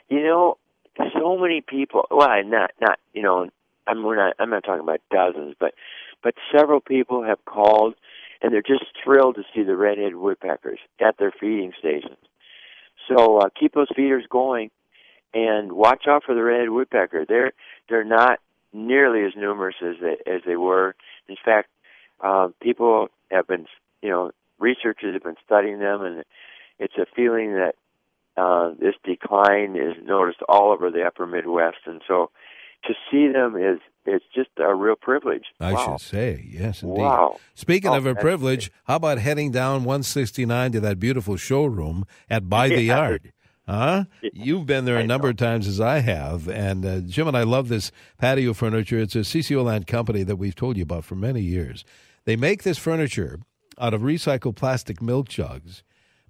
You 0.10 0.22
know, 0.22 0.58
so 1.18 1.38
many 1.38 1.62
people. 1.62 2.06
Well, 2.12 2.28
not 2.44 2.72
not 2.82 3.00
you 3.14 3.22
know. 3.22 3.50
I'm 3.88 4.04
we're 4.04 4.18
not. 4.18 4.36
I'm 4.38 4.50
not 4.50 4.64
talking 4.64 4.82
about 4.82 5.00
dozens, 5.10 5.56
but 5.60 5.74
but 6.22 6.34
several 6.56 6.82
people 6.82 7.24
have 7.24 7.44
called, 7.46 7.96
and 8.42 8.54
they're 8.54 8.62
just 8.62 8.86
thrilled 9.04 9.36
to 9.36 9.44
see 9.56 9.64
the 9.64 9.78
red-headed 9.78 10.16
woodpeckers 10.16 10.80
at 11.00 11.18
their 11.18 11.32
feeding 11.40 11.72
stations. 11.80 12.18
So 13.08 13.38
uh, 13.38 13.50
keep 13.58 13.74
those 13.74 13.88
feeders 13.96 14.26
going, 14.30 14.72
and 15.34 15.72
watch 15.72 16.06
out 16.08 16.24
for 16.26 16.36
the 16.36 16.44
red-headed 16.44 16.72
woodpecker. 16.72 17.26
They're 17.28 17.54
they're 17.88 18.04
not 18.04 18.40
nearly 18.74 19.26
as 19.26 19.34
numerous 19.38 19.76
as 19.82 19.96
they, 20.02 20.32
as 20.32 20.42
they 20.46 20.56
were. 20.56 20.96
In 21.28 21.38
fact, 21.44 21.70
uh, 22.22 22.50
people 22.62 23.08
have 23.32 23.48
been, 23.48 23.66
you 24.02 24.10
know, 24.10 24.32
researchers 24.60 25.14
have 25.14 25.24
been 25.24 25.36
studying 25.46 25.80
them, 25.80 26.02
and 26.02 26.24
it's 26.80 26.96
a 26.98 27.06
feeling 27.16 27.54
that 27.54 27.76
uh, 28.38 28.72
this 28.80 28.96
decline 29.04 29.76
is 29.76 29.96
noticed 30.04 30.40
all 30.48 30.72
over 30.72 30.92
the 30.92 31.04
upper 31.04 31.26
Midwest, 31.26 31.78
and 31.86 32.02
so 32.08 32.32
to 32.86 32.94
see 33.12 33.32
them 33.32 33.56
is 33.56 33.80
it's 34.06 34.26
just 34.34 34.50
a 34.58 34.74
real 34.74 34.96
privilege. 34.96 35.44
I 35.60 35.74
wow. 35.74 35.98
should 35.98 36.08
say, 36.08 36.46
yes, 36.50 36.82
indeed. 36.82 37.02
Wow. 37.02 37.40
Speaking 37.54 37.92
Oh, 37.92 37.96
of 37.98 38.06
a 38.06 38.16
privilege, 38.16 38.72
how 38.86 38.96
about 38.96 39.20
heading 39.20 39.52
down 39.52 39.84
169 39.84 40.72
to 40.72 40.80
that 40.80 41.00
beautiful 41.00 41.36
showroom 41.36 42.06
at 42.30 42.50
By 42.50 42.70
the 42.70 42.82
Yeah. 42.82 42.96
Yard? 42.96 43.34
Huh? 43.68 44.06
You've 44.34 44.66
been 44.66 44.86
there 44.86 44.98
a 44.98 45.06
number 45.06 45.30
of 45.30 45.38
times 45.38 45.68
as 45.68 45.80
I 45.80 46.00
have, 46.00 46.48
and 46.50 46.84
uh, 46.84 47.02
Jim 47.02 47.28
and 47.28 47.38
I 47.38 47.44
love 47.44 47.68
this 47.68 47.92
patio 48.18 48.54
furniture. 48.54 48.98
It's 48.98 49.16
a 49.16 49.20
CCO 49.20 49.64
Land 49.64 49.86
company 49.86 50.24
that 50.24 50.38
we've 50.38 50.56
told 50.56 50.76
you 50.76 50.82
about 50.82 51.06
for 51.06 51.14
many 51.14 51.42
years. 51.42 51.86
They 52.26 52.36
make 52.36 52.64
this 52.64 52.78
furniture 52.78 53.40
out 53.80 53.94
of 53.94 54.02
recycled 54.02 54.56
plastic 54.56 55.02
milk 55.02 55.30
jugs, 55.30 55.84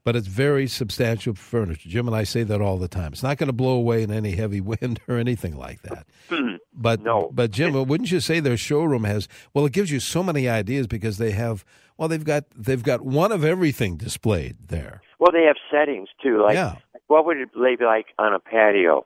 but 0.03 0.15
it's 0.15 0.27
very 0.27 0.67
substantial 0.67 1.33
furniture. 1.33 1.89
Jim 1.89 2.07
and 2.07 2.15
I 2.15 2.23
say 2.23 2.43
that 2.43 2.61
all 2.61 2.77
the 2.77 2.87
time. 2.87 3.11
It's 3.11 3.23
not 3.23 3.37
going 3.37 3.47
to 3.47 3.53
blow 3.53 3.71
away 3.75 4.03
in 4.03 4.11
any 4.11 4.31
heavy 4.31 4.61
wind 4.71 4.99
or 5.07 5.17
anything 5.17 5.57
like 5.57 5.81
that. 5.83 6.05
Hmm. 6.29 6.55
But 6.73 7.01
No. 7.01 7.29
but 7.33 7.51
Jim, 7.51 7.73
wouldn't 7.73 8.11
you 8.11 8.19
say 8.19 8.39
their 8.39 8.57
showroom 8.57 9.03
has? 9.03 9.27
Well, 9.53 9.65
it 9.65 9.73
gives 9.73 9.91
you 9.91 9.99
so 9.99 10.23
many 10.23 10.47
ideas 10.47 10.87
because 10.87 11.17
they 11.17 11.31
have. 11.31 11.65
Well, 11.97 12.07
they've 12.07 12.23
got 12.23 12.45
they've 12.55 12.81
got 12.83 13.01
one 13.01 13.31
of 13.33 13.43
everything 13.43 13.97
displayed 13.97 14.55
there. 14.69 15.01
Well, 15.19 15.31
they 15.33 15.43
have 15.43 15.57
settings 15.69 16.07
too. 16.23 16.41
Like, 16.43 16.53
Yeah. 16.53 16.75
what 17.07 17.25
would 17.25 17.37
it 17.37 17.53
be 17.53 17.83
like 17.83 18.07
on 18.17 18.33
a 18.33 18.39
patio? 18.39 19.05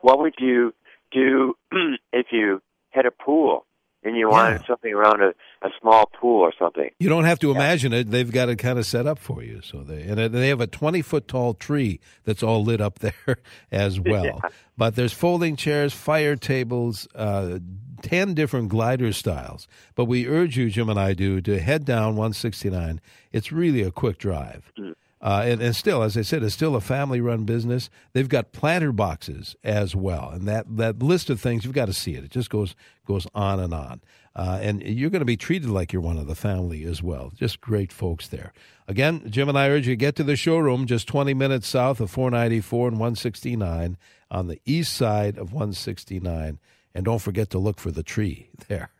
What 0.00 0.18
would 0.18 0.34
you 0.38 0.74
do 1.12 1.54
if 2.12 2.26
you 2.32 2.60
had 2.90 3.06
a 3.06 3.12
pool 3.12 3.64
and 4.04 4.16
you 4.16 4.28
wanted 4.28 4.60
Yeah. 4.60 4.66
something 4.66 4.92
around 4.92 5.22
a, 5.22 5.28
a 5.66 5.70
small 5.80 6.06
pool 6.06 6.40
or 6.40 6.52
something? 6.58 6.90
You 6.98 7.08
don't 7.08 7.24
have 7.24 7.38
to 7.40 7.50
imagine 7.50 7.92
it; 7.92 8.10
they've 8.10 8.30
got 8.30 8.48
it 8.48 8.56
kind 8.56 8.78
of 8.78 8.86
set 8.86 9.06
up 9.06 9.18
for 9.18 9.42
you. 9.42 9.60
So 9.62 9.82
they 9.82 10.02
and 10.02 10.18
they 10.34 10.48
have 10.48 10.60
a 10.60 10.66
twenty 10.66 11.02
foot 11.02 11.28
tall 11.28 11.54
tree 11.54 12.00
that's 12.24 12.42
all 12.42 12.64
lit 12.64 12.80
up 12.80 12.98
there 13.00 13.38
as 13.70 14.00
well. 14.00 14.24
Yeah. 14.24 14.48
But 14.76 14.96
there's 14.96 15.12
folding 15.12 15.56
chairs, 15.56 15.92
fire 15.92 16.34
tables, 16.36 17.06
uh, 17.14 17.58
ten 18.02 18.34
different 18.34 18.68
glider 18.68 19.12
styles. 19.12 19.68
But 19.94 20.06
we 20.06 20.26
urge 20.26 20.56
you, 20.56 20.70
Jim 20.70 20.88
and 20.88 20.98
I 20.98 21.12
do, 21.14 21.40
to 21.42 21.60
head 21.60 21.84
down 21.84 22.16
169. 22.16 23.00
It's 23.30 23.52
really 23.52 23.82
a 23.82 23.90
quick 23.92 24.18
drive. 24.18 24.72
Uh, 25.22 25.42
and, 25.44 25.62
and 25.62 25.76
still, 25.76 26.02
as 26.02 26.16
I 26.16 26.22
said, 26.22 26.42
it's 26.42 26.54
still 26.54 26.74
a 26.74 26.80
family-run 26.80 27.44
business. 27.44 27.88
They've 28.12 28.28
got 28.28 28.50
planter 28.50 28.90
boxes 28.90 29.54
as 29.62 29.94
well, 29.94 30.30
and 30.30 30.48
that, 30.48 30.76
that 30.76 31.00
list 31.00 31.30
of 31.30 31.40
things 31.40 31.64
you've 31.64 31.74
got 31.74 31.86
to 31.86 31.92
see 31.92 32.14
it. 32.14 32.24
It 32.24 32.30
just 32.30 32.50
goes 32.50 32.74
goes 33.06 33.26
on 33.34 33.60
and 33.60 33.74
on. 33.74 34.00
Uh, 34.34 34.58
and 34.62 34.82
you're 34.82 35.10
going 35.10 35.20
to 35.20 35.26
be 35.26 35.36
treated 35.36 35.68
like 35.68 35.92
you're 35.92 36.02
one 36.02 36.16
of 36.16 36.26
the 36.26 36.34
family 36.34 36.84
as 36.84 37.02
well. 37.02 37.32
Just 37.34 37.60
great 37.60 37.92
folks 37.92 38.28
there. 38.28 38.52
Again, 38.88 39.22
Jim 39.28 39.48
and 39.48 39.58
I 39.58 39.68
urge 39.68 39.86
you 39.86 39.92
to 39.92 39.96
get 39.96 40.16
to 40.16 40.24
the 40.24 40.36
showroom, 40.36 40.86
just 40.86 41.06
20 41.08 41.34
minutes 41.34 41.68
south 41.68 42.00
of 42.00 42.10
494 42.10 42.88
and 42.88 42.96
169 42.98 43.98
on 44.30 44.46
the 44.48 44.60
east 44.64 44.94
side 44.94 45.36
of 45.36 45.52
169. 45.52 46.58
And 46.94 47.04
don't 47.06 47.20
forget 47.20 47.48
to 47.50 47.58
look 47.58 47.78
for 47.80 47.90
the 47.90 48.02
tree 48.02 48.50
there, 48.68 48.90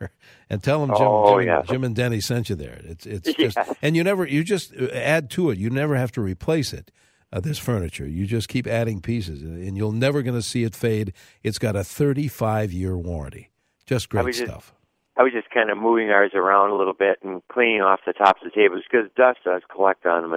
and 0.48 0.62
tell 0.62 0.80
them 0.80 0.96
Jim, 0.96 1.06
Oh, 1.06 1.38
Jim, 1.38 1.46
yeah. 1.46 1.62
Jim 1.62 1.84
and 1.84 1.94
Denny 1.94 2.20
sent 2.20 2.48
you 2.48 2.56
there. 2.56 2.80
It's 2.84 3.04
it's 3.06 3.32
just 3.38 3.58
and 3.82 3.94
you 3.96 4.02
never 4.02 4.26
you 4.26 4.42
just 4.44 4.72
uh, 4.74 4.86
add 4.92 5.28
to 5.32 5.50
it. 5.50 5.58
You 5.58 5.68
never 5.70 5.96
have 5.96 6.10
to 6.12 6.20
replace 6.22 6.72
it. 6.72 6.90
Uh, 7.34 7.40
this 7.40 7.58
furniture, 7.58 8.06
you 8.06 8.26
just 8.26 8.48
keep 8.48 8.66
adding 8.66 9.00
pieces, 9.00 9.42
and 9.42 9.76
you're 9.76 9.92
never 9.92 10.20
going 10.22 10.34
to 10.36 10.42
see 10.42 10.64
it 10.64 10.74
fade. 10.74 11.14
It's 11.42 11.58
got 11.58 11.74
a 11.76 11.82
35 11.84 12.72
year 12.72 12.96
warranty. 12.96 13.50
Just 13.86 14.08
great 14.10 14.26
just- 14.34 14.40
stuff. 14.46 14.74
I 15.16 15.22
was 15.22 15.32
just 15.34 15.50
kind 15.50 15.68
of 15.68 15.76
moving 15.76 16.08
ours 16.08 16.30
around 16.34 16.70
a 16.70 16.74
little 16.74 16.94
bit 16.94 17.18
and 17.22 17.42
cleaning 17.48 17.82
off 17.82 18.00
the 18.06 18.14
tops 18.14 18.40
of 18.42 18.50
the 18.50 18.58
tables 18.58 18.82
because 18.90 19.10
dust 19.14 19.40
does 19.44 19.60
collect 19.70 20.06
on 20.06 20.22
them 20.22 20.32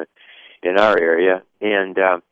in- 0.63 0.69
in 0.71 0.77
our 0.79 0.97
area, 0.99 1.43
and 1.61 1.97
um, 1.99 2.23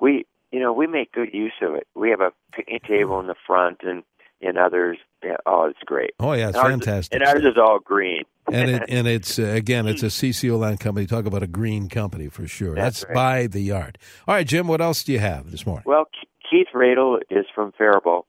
we, 0.00 0.26
you 0.50 0.58
know, 0.58 0.72
we 0.72 0.86
make 0.88 1.12
good 1.12 1.32
use 1.32 1.52
of 1.62 1.74
it. 1.76 1.86
We 1.94 2.10
have 2.10 2.20
a 2.20 2.32
picnic 2.52 2.82
table 2.84 3.20
in 3.20 3.26
the 3.28 3.36
front 3.46 3.82
and 3.82 4.02
and 4.40 4.58
others. 4.58 4.98
Yeah, 5.22 5.36
oh, 5.46 5.64
it's 5.66 5.78
great. 5.86 6.10
Oh 6.20 6.32
yeah, 6.32 6.48
it's 6.48 6.56
And 6.56 6.64
ours- 6.66 6.70
fantastic. 6.72 7.14
And 7.14 7.24
ours 7.28 7.44
is 7.44 7.56
all 7.58 7.78
green. 7.78 8.22
and 8.52 8.70
it 8.70 8.82
and 8.88 9.06
it's 9.06 9.38
uh, 9.38 9.42
again 9.44 9.86
it's 9.86 10.02
a 10.02 10.06
CCO 10.06 10.58
land 10.58 10.80
company. 10.80 11.06
Talk 11.06 11.24
about 11.26 11.42
a 11.42 11.46
green 11.46 11.88
company 11.88 12.28
for 12.28 12.46
sure. 12.46 12.74
That's 12.74 13.00
That's 13.00 13.08
right. 13.10 13.14
by 13.14 13.46
the 13.46 13.60
yard. 13.60 13.98
All 14.28 14.34
right, 14.34 14.46
Jim. 14.46 14.68
What 14.68 14.80
else 14.80 15.02
do 15.04 15.12
you 15.12 15.18
have 15.20 15.50
this 15.50 15.64
morning? 15.66 15.84
Well, 15.86 16.06
Keith 16.50 16.68
Radel 16.74 17.20
is 17.30 17.46
from 17.54 17.72
Faribault, 17.72 18.26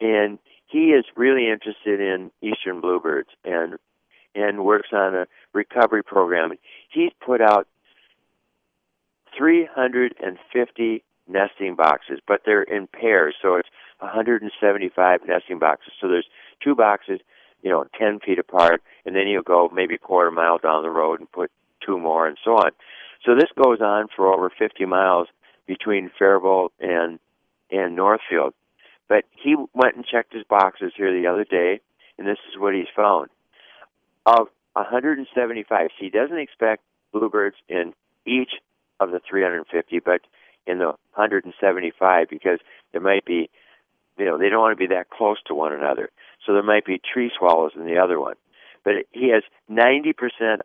and 0.00 0.38
he 0.66 0.88
is 0.90 1.06
really 1.16 1.48
interested 1.50 1.98
in 2.00 2.30
eastern 2.42 2.80
bluebirds 2.82 3.30
and 3.44 3.78
and 4.34 4.64
works 4.64 4.88
on 4.92 5.14
a 5.14 5.26
recovery 5.54 6.02
program. 6.04 6.52
He's 6.90 7.10
put 7.24 7.40
out 7.40 7.66
350 9.36 11.04
nesting 11.26 11.74
boxes, 11.74 12.20
but 12.26 12.42
they're 12.44 12.62
in 12.62 12.86
pairs, 12.86 13.34
so 13.40 13.54
it's 13.56 13.68
175 13.98 15.20
nesting 15.26 15.58
boxes. 15.58 15.92
So 16.00 16.08
there's 16.08 16.28
two 16.62 16.74
boxes, 16.74 17.20
you 17.62 17.70
know, 17.70 17.84
10 17.98 18.20
feet 18.20 18.38
apart, 18.38 18.82
and 19.04 19.14
then 19.14 19.26
you'll 19.26 19.42
go 19.42 19.70
maybe 19.72 19.94
a 19.94 19.98
quarter 19.98 20.30
mile 20.30 20.58
down 20.58 20.82
the 20.82 20.90
road 20.90 21.20
and 21.20 21.30
put 21.30 21.50
two 21.84 21.98
more, 21.98 22.26
and 22.26 22.38
so 22.44 22.52
on. 22.52 22.70
So 23.24 23.34
this 23.34 23.50
goes 23.56 23.80
on 23.80 24.06
for 24.14 24.32
over 24.32 24.50
50 24.56 24.84
miles 24.84 25.28
between 25.66 26.10
Faribault 26.18 26.72
and 26.80 27.18
and 27.70 27.94
Northfield. 27.94 28.54
But 29.08 29.24
he 29.30 29.56
went 29.74 29.96
and 29.96 30.04
checked 30.04 30.32
his 30.32 30.44
boxes 30.44 30.92
here 30.96 31.12
the 31.12 31.26
other 31.26 31.44
day, 31.44 31.80
and 32.16 32.26
this 32.26 32.38
is 32.50 32.58
what 32.58 32.74
he's 32.74 32.86
found. 32.94 33.28
Of 34.26 34.48
175, 34.74 35.88
so 35.90 35.94
he 35.98 36.10
doesn't 36.10 36.38
expect 36.38 36.82
bluebirds 37.12 37.56
in 37.68 37.94
each 38.26 38.52
of 39.00 39.10
the 39.10 39.20
350, 39.28 39.98
but 40.00 40.20
in 40.66 40.78
the 40.78 40.92
175 41.14 42.28
because 42.28 42.58
there 42.92 43.00
might 43.00 43.24
be, 43.24 43.48
you 44.18 44.24
know, 44.24 44.38
they 44.38 44.48
don't 44.48 44.60
want 44.60 44.78
to 44.78 44.88
be 44.88 44.94
that 44.94 45.10
close 45.10 45.38
to 45.46 45.54
one 45.54 45.72
another. 45.72 46.10
So 46.44 46.52
there 46.52 46.62
might 46.62 46.84
be 46.84 47.00
tree 47.00 47.30
swallows 47.36 47.72
in 47.76 47.84
the 47.84 47.98
other 47.98 48.20
one. 48.20 48.34
But 48.84 48.94
he 49.12 49.30
has 49.30 49.42
90% 49.70 50.14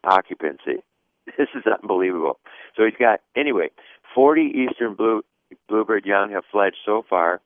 occupancy. 0.04 0.84
This 1.38 1.48
is 1.56 1.64
unbelievable. 1.66 2.38
So 2.76 2.84
he's 2.84 3.00
got, 3.00 3.22
anyway, 3.34 3.70
40 4.14 4.42
eastern 4.42 4.94
blue 4.94 5.24
bluebird 5.70 6.06
young 6.06 6.32
have 6.32 6.44
fledged 6.52 6.78
so 6.86 7.06
far. 7.10 7.40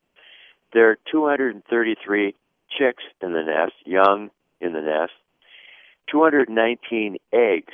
There 0.73 0.89
are 0.89 0.97
233 1.11 2.33
chicks 2.69 3.03
in 3.21 3.33
the 3.33 3.43
nest, 3.43 3.73
young 3.85 4.31
in 4.59 4.73
the 4.73 4.81
nest, 4.81 5.13
219 6.11 7.17
eggs, 7.31 7.73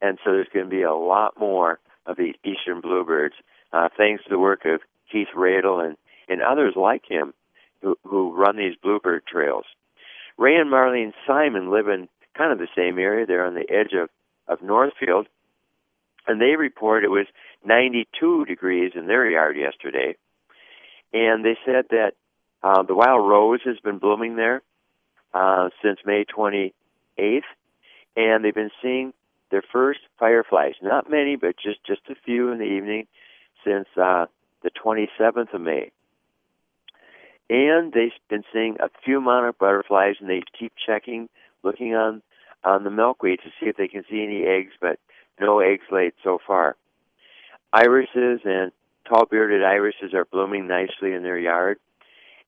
and 0.00 0.18
so 0.24 0.32
there's 0.32 0.48
going 0.52 0.66
to 0.66 0.70
be 0.70 0.82
a 0.82 0.94
lot 0.94 1.38
more 1.38 1.78
of 2.06 2.16
these 2.16 2.34
eastern 2.44 2.80
bluebirds, 2.80 3.34
uh, 3.72 3.88
thanks 3.96 4.22
to 4.24 4.30
the 4.30 4.38
work 4.38 4.64
of 4.64 4.80
Keith 5.10 5.28
Radel 5.36 5.84
and, 5.84 5.96
and 6.30 6.40
others 6.40 6.74
like 6.76 7.02
him 7.06 7.34
who, 7.82 7.98
who 8.04 8.32
run 8.32 8.56
these 8.56 8.76
bluebird 8.82 9.26
trails. 9.26 9.64
Ray 10.38 10.56
and 10.56 10.70
Marlene 10.70 11.12
Simon 11.26 11.70
live 11.70 11.88
in 11.88 12.08
kind 12.36 12.52
of 12.52 12.58
the 12.58 12.68
same 12.76 12.98
area. 12.98 13.26
They're 13.26 13.44
on 13.44 13.54
the 13.54 13.70
edge 13.70 13.92
of, 13.92 14.08
of 14.48 14.64
Northfield, 14.64 15.26
and 16.26 16.40
they 16.40 16.56
report 16.56 17.04
it 17.04 17.10
was 17.10 17.26
92 17.64 18.46
degrees 18.46 18.92
in 18.94 19.06
their 19.06 19.28
yard 19.28 19.56
yesterday. 19.56 20.16
And 21.12 21.44
they 21.44 21.58
said 21.66 21.86
that 21.90 22.12
uh, 22.62 22.82
the 22.82 22.94
wild 22.94 23.28
rose 23.28 23.60
has 23.64 23.78
been 23.82 23.98
blooming 23.98 24.36
there 24.36 24.62
uh, 25.34 25.70
since 25.82 25.98
May 26.06 26.24
28th, 26.24 26.72
and 28.16 28.44
they've 28.44 28.54
been 28.54 28.70
seeing 28.80 29.12
their 29.50 29.64
first 29.72 30.00
fireflies. 30.18 30.74
Not 30.80 31.10
many, 31.10 31.36
but 31.36 31.56
just 31.56 31.84
just 31.84 32.02
a 32.08 32.14
few 32.24 32.52
in 32.52 32.58
the 32.58 32.64
evening 32.64 33.06
since 33.64 33.86
uh, 34.00 34.26
the 34.62 34.70
27th 34.70 35.52
of 35.52 35.60
May. 35.60 35.90
And 37.50 37.92
they've 37.92 38.12
been 38.28 38.44
seeing 38.52 38.76
a 38.78 38.88
few 39.04 39.20
monarch 39.20 39.58
butterflies, 39.58 40.14
and 40.20 40.30
they 40.30 40.40
keep 40.56 40.72
checking, 40.86 41.28
looking 41.64 41.94
on 41.94 42.22
on 42.62 42.84
the 42.84 42.90
milkweed 42.90 43.40
to 43.42 43.50
see 43.58 43.66
if 43.66 43.76
they 43.76 43.88
can 43.88 44.04
see 44.08 44.22
any 44.22 44.44
eggs, 44.44 44.72
but 44.80 44.98
no 45.40 45.60
eggs 45.60 45.84
laid 45.90 46.12
so 46.22 46.38
far. 46.46 46.76
irises 47.72 48.40
and 48.44 48.70
tall 49.08 49.24
bearded 49.24 49.64
irises 49.64 50.12
are 50.12 50.26
blooming 50.26 50.66
nicely 50.66 51.12
in 51.12 51.22
their 51.22 51.38
yard, 51.38 51.78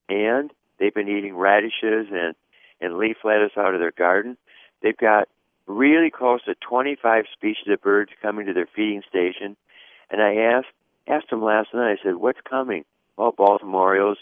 and 0.09 0.53
they've 0.79 0.95
been 0.95 1.09
eating 1.09 1.37
radishes 1.37 2.07
and 2.13 2.35
and 2.81 2.99
leaf 2.99 3.17
lettuce 3.25 3.57
out 3.57 3.75
of 3.75 3.81
their 3.81 3.93
garden. 3.93 4.37
They've 4.83 4.97
got 4.97 5.29
really 5.67 6.11
close 6.11 6.45
to 6.45 6.55
25 6.57 7.25
species 7.33 7.69
of 7.69 7.81
birds 7.81 8.11
coming 8.21 8.47
to 8.47 8.53
their 8.53 8.69
feeding 8.75 9.03
station, 9.09 9.57
and 10.11 10.23
I 10.23 10.37
asked 10.37 10.75
asked 11.09 11.31
them 11.31 11.43
last 11.43 11.75
night. 11.75 11.99
I 11.99 12.03
said, 12.03 12.17
"What's 12.17 12.41
coming?" 12.43 12.85
Well, 13.17 13.33
Baltimore 13.33 13.89
Orioles, 13.89 14.19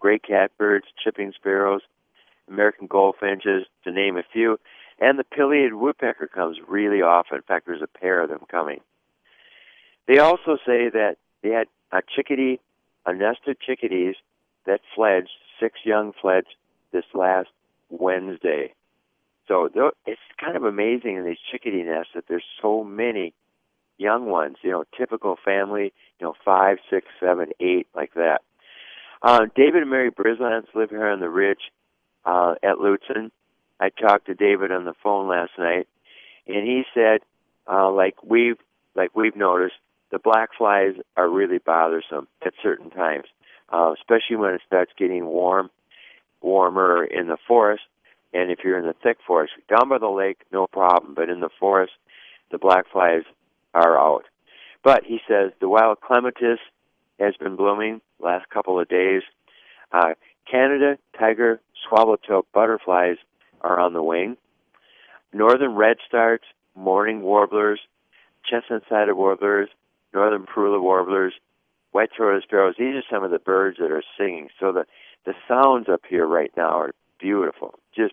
gray 0.00 0.18
catbirds, 0.18 0.86
chipping 1.02 1.32
sparrows, 1.34 1.82
American 2.48 2.86
goldfinches, 2.86 3.66
to 3.84 3.92
name 3.92 4.16
a 4.16 4.22
few, 4.32 4.58
and 5.00 5.18
the 5.18 5.24
pileated 5.24 5.74
woodpecker 5.74 6.26
comes 6.26 6.58
really 6.68 7.02
often. 7.02 7.36
In 7.36 7.42
fact, 7.42 7.66
there's 7.66 7.82
a 7.82 7.98
pair 7.98 8.20
of 8.22 8.28
them 8.28 8.44
coming. 8.50 8.80
They 10.06 10.18
also 10.18 10.56
say 10.66 10.90
that 10.90 11.16
they 11.42 11.50
had 11.50 11.66
a 11.90 12.02
chickadee, 12.14 12.60
a 13.06 13.14
nest 13.14 13.40
of 13.46 13.58
chickadees 13.60 14.16
that 14.66 14.80
fledged, 14.94 15.30
six 15.60 15.80
young 15.84 16.12
fledged 16.20 16.54
this 16.92 17.04
last 17.14 17.48
Wednesday. 17.90 18.72
So 19.48 19.68
it's 20.06 20.20
kind 20.38 20.56
of 20.56 20.64
amazing 20.64 21.16
in 21.16 21.24
these 21.24 21.38
chickadee 21.50 21.82
nests 21.82 22.12
that 22.14 22.24
there's 22.28 22.44
so 22.62 22.82
many 22.82 23.34
young 23.98 24.26
ones. 24.26 24.56
You 24.62 24.70
know, 24.70 24.84
typical 24.96 25.36
family. 25.44 25.92
You 26.18 26.26
know, 26.26 26.34
five, 26.44 26.78
six, 26.88 27.06
seven, 27.20 27.50
eight, 27.60 27.86
like 27.94 28.14
that. 28.14 28.42
Uh, 29.24 29.46
David 29.56 29.80
and 29.80 29.90
Mary 29.90 30.10
Brislance 30.10 30.66
live 30.74 30.90
here 30.90 31.08
on 31.08 31.18
the 31.18 31.30
ridge 31.30 31.72
uh, 32.26 32.56
at 32.62 32.76
Lutsen. 32.76 33.30
I 33.80 33.88
talked 33.88 34.26
to 34.26 34.34
David 34.34 34.70
on 34.70 34.84
the 34.84 34.92
phone 35.02 35.28
last 35.28 35.52
night, 35.58 35.88
and 36.46 36.66
he 36.66 36.82
said, 36.92 37.20
uh, 37.66 37.90
like 37.90 38.22
we've 38.22 38.58
like 38.94 39.16
we've 39.16 39.34
noticed, 39.34 39.76
the 40.10 40.18
black 40.18 40.50
flies 40.58 40.96
are 41.16 41.26
really 41.26 41.56
bothersome 41.56 42.28
at 42.44 42.52
certain 42.62 42.90
times, 42.90 43.24
uh, 43.72 43.94
especially 43.98 44.36
when 44.36 44.52
it 44.52 44.60
starts 44.66 44.92
getting 44.98 45.24
warm, 45.24 45.70
warmer 46.42 47.02
in 47.02 47.28
the 47.28 47.38
forest. 47.48 47.84
And 48.34 48.50
if 48.50 48.58
you're 48.62 48.78
in 48.78 48.86
the 48.86 48.94
thick 49.02 49.16
forest, 49.26 49.54
down 49.70 49.88
by 49.88 49.96
the 49.96 50.06
lake, 50.06 50.40
no 50.52 50.66
problem. 50.66 51.14
But 51.14 51.30
in 51.30 51.40
the 51.40 51.48
forest, 51.58 51.92
the 52.50 52.58
black 52.58 52.90
flies 52.92 53.22
are 53.72 53.98
out. 53.98 54.24
But 54.82 55.04
he 55.06 55.20
says 55.26 55.52
the 55.60 55.68
wild 55.70 56.02
clematis 56.02 56.58
has 57.18 57.34
been 57.36 57.56
blooming 57.56 58.02
last 58.24 58.48
couple 58.50 58.80
of 58.80 58.88
days. 58.88 59.22
Uh, 59.92 60.14
Canada 60.50 60.98
tiger 61.18 61.60
swallowtail 61.88 62.46
butterflies 62.52 63.16
are 63.60 63.78
on 63.78 63.92
the 63.92 64.02
wing. 64.02 64.36
Northern 65.32 65.72
redstarts, 65.72 66.44
mourning 66.74 67.22
warblers, 67.22 67.80
chestnut-sided 68.48 69.14
warblers, 69.14 69.68
northern 70.12 70.46
parula 70.46 70.80
warblers, 70.80 71.34
white-throated 71.92 72.42
sparrows. 72.42 72.74
These 72.78 72.96
are 72.96 73.04
some 73.10 73.24
of 73.24 73.30
the 73.30 73.38
birds 73.38 73.78
that 73.78 73.90
are 73.90 74.02
singing. 74.18 74.48
So 74.60 74.72
the 74.72 74.84
the 75.24 75.34
sounds 75.48 75.88
up 75.88 76.02
here 76.08 76.26
right 76.26 76.52
now 76.56 76.78
are 76.78 76.92
beautiful, 77.18 77.78
just 77.96 78.12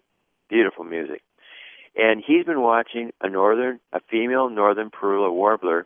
beautiful 0.50 0.86
music. 0.86 1.22
And 1.96 2.24
he's 2.26 2.46
been 2.46 2.62
watching 2.62 3.12
a 3.20 3.30
northern, 3.30 3.80
a 3.92 4.00
female 4.10 4.50
northern 4.50 4.90
parula 4.90 5.32
warbler 5.32 5.86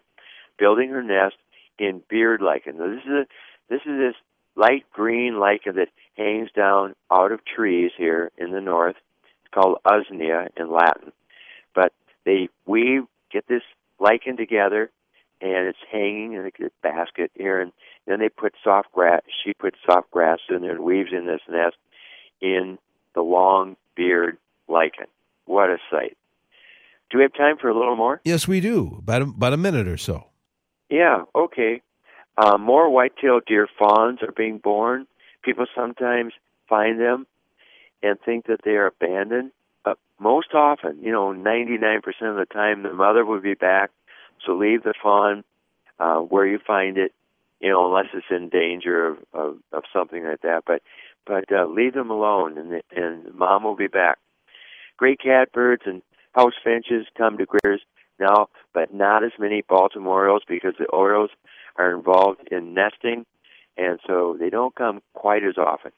building 0.59 0.89
her 0.89 1.01
nest 1.01 1.35
in 1.79 2.03
beard 2.07 2.41
lichen. 2.41 2.77
Now, 2.77 2.89
this 2.89 3.03
is 3.05 3.11
a, 3.11 3.25
this 3.69 3.81
is 3.85 3.97
this 3.97 4.15
light 4.55 4.85
green 4.93 5.39
lichen 5.39 5.75
that 5.75 5.89
hangs 6.17 6.49
down 6.55 6.95
out 7.11 7.31
of 7.31 7.39
trees 7.45 7.91
here 7.97 8.31
in 8.37 8.51
the 8.51 8.61
north. 8.61 8.95
It's 9.43 9.53
called 9.53 9.77
usnea 9.85 10.49
in 10.57 10.71
Latin. 10.71 11.11
But 11.73 11.93
they 12.25 12.49
weave, 12.65 13.03
get 13.31 13.47
this 13.47 13.63
lichen 13.99 14.37
together, 14.37 14.91
and 15.41 15.67
it's 15.67 15.77
hanging 15.91 16.33
in 16.33 16.45
a 16.45 16.69
basket 16.81 17.31
here, 17.35 17.59
and 17.59 17.71
then 18.07 18.19
they 18.19 18.29
put 18.29 18.53
soft 18.63 18.91
grass. 18.91 19.21
She 19.43 19.53
puts 19.53 19.77
soft 19.85 20.09
grass 20.11 20.39
in 20.49 20.61
there 20.61 20.71
and 20.71 20.83
weaves 20.83 21.09
in 21.11 21.25
this 21.25 21.41
nest 21.49 21.75
in 22.41 22.77
the 23.13 23.21
long 23.21 23.75
beard 23.95 24.37
lichen. 24.67 25.07
What 25.45 25.69
a 25.69 25.77
sight! 25.91 26.17
Do 27.11 27.19
we 27.19 27.23
have 27.23 27.33
time 27.33 27.57
for 27.59 27.69
a 27.69 27.77
little 27.77 27.95
more? 27.95 28.21
Yes, 28.23 28.47
we 28.47 28.59
do. 28.59 28.95
About 28.99 29.21
a, 29.21 29.25
about 29.25 29.53
a 29.53 29.57
minute 29.57 29.87
or 29.87 29.97
so. 29.97 30.27
Yeah. 30.89 31.23
Okay. 31.35 31.81
Uh, 32.37 32.57
more 32.57 32.89
white-tailed 32.89 33.43
deer 33.45 33.67
fawns 33.79 34.19
are 34.21 34.31
being 34.31 34.57
born. 34.57 35.07
People 35.43 35.65
sometimes 35.75 36.33
find 36.67 36.99
them 36.99 37.25
and 38.03 38.19
think 38.19 38.47
that 38.47 38.61
they 38.63 38.71
are 38.71 38.87
abandoned. 38.87 39.51
But 39.83 39.97
most 40.19 40.53
often, 40.53 40.99
you 41.01 41.11
know, 41.11 41.33
99% 41.33 41.99
of 42.21 42.35
the 42.35 42.47
time, 42.51 42.83
the 42.83 42.93
mother 42.93 43.25
will 43.25 43.41
be 43.41 43.53
back. 43.53 43.91
So 44.45 44.53
leave 44.53 44.83
the 44.83 44.93
fawn 45.01 45.43
uh, 45.99 46.19
where 46.19 46.45
you 46.45 46.59
find 46.59 46.97
it, 46.97 47.13
you 47.59 47.69
know, 47.69 47.87
unless 47.87 48.11
it's 48.13 48.25
in 48.29 48.49
danger 48.49 49.07
of, 49.07 49.17
of, 49.33 49.57
of 49.71 49.83
something 49.93 50.25
like 50.25 50.41
that. 50.41 50.63
But 50.65 50.81
but 51.25 51.51
uh, 51.51 51.65
leave 51.65 51.93
them 51.93 52.11
alone, 52.11 52.57
and 52.57 52.81
and 52.95 53.33
mom 53.33 53.63
will 53.63 53.75
be 53.75 53.87
back. 53.87 54.19
Great 54.97 55.19
catbirds 55.19 55.83
and 55.85 56.01
house 56.33 56.53
finches 56.63 57.07
come 57.17 57.37
to 57.37 57.45
graders 57.45 57.81
now, 58.19 58.47
but 58.73 58.93
not 58.93 59.23
as 59.23 59.31
many 59.39 59.63
Baltimore 59.67 60.19
Orioles 60.21 60.43
because 60.47 60.73
the 60.79 60.85
Orioles 60.85 61.31
are 61.77 61.93
involved 61.93 62.47
in 62.51 62.73
nesting, 62.73 63.25
and 63.77 63.99
so 64.07 64.37
they 64.39 64.49
don't 64.49 64.75
come 64.75 65.01
quite 65.13 65.43
as 65.43 65.57
often. 65.57 65.91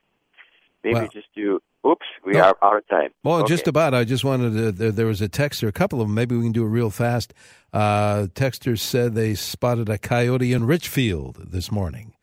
Maybe 0.84 0.94
well, 0.94 1.08
just 1.12 1.28
do. 1.34 1.60
Oops, 1.86 2.06
we 2.24 2.32
no, 2.32 2.40
are 2.40 2.56
out 2.62 2.76
of 2.78 2.88
time. 2.88 3.10
Well, 3.22 3.40
okay. 3.40 3.48
just 3.48 3.68
about. 3.68 3.94
I 3.94 4.04
just 4.04 4.24
wanted 4.24 4.52
to. 4.52 4.72
There, 4.72 4.92
there, 4.92 5.06
was 5.06 5.20
a 5.22 5.28
texter, 5.28 5.68
a 5.68 5.72
couple 5.72 6.00
of 6.00 6.08
them. 6.08 6.14
Maybe 6.14 6.36
we 6.36 6.42
can 6.42 6.52
do 6.52 6.64
it 6.64 6.68
real 6.68 6.90
fast. 6.90 7.34
Uh, 7.72 8.26
texters 8.34 8.80
said 8.80 9.14
they 9.14 9.34
spotted 9.34 9.88
a 9.88 9.98
coyote 9.98 10.52
in 10.52 10.64
Richfield 10.64 11.50
this 11.50 11.70
morning. 11.70 12.14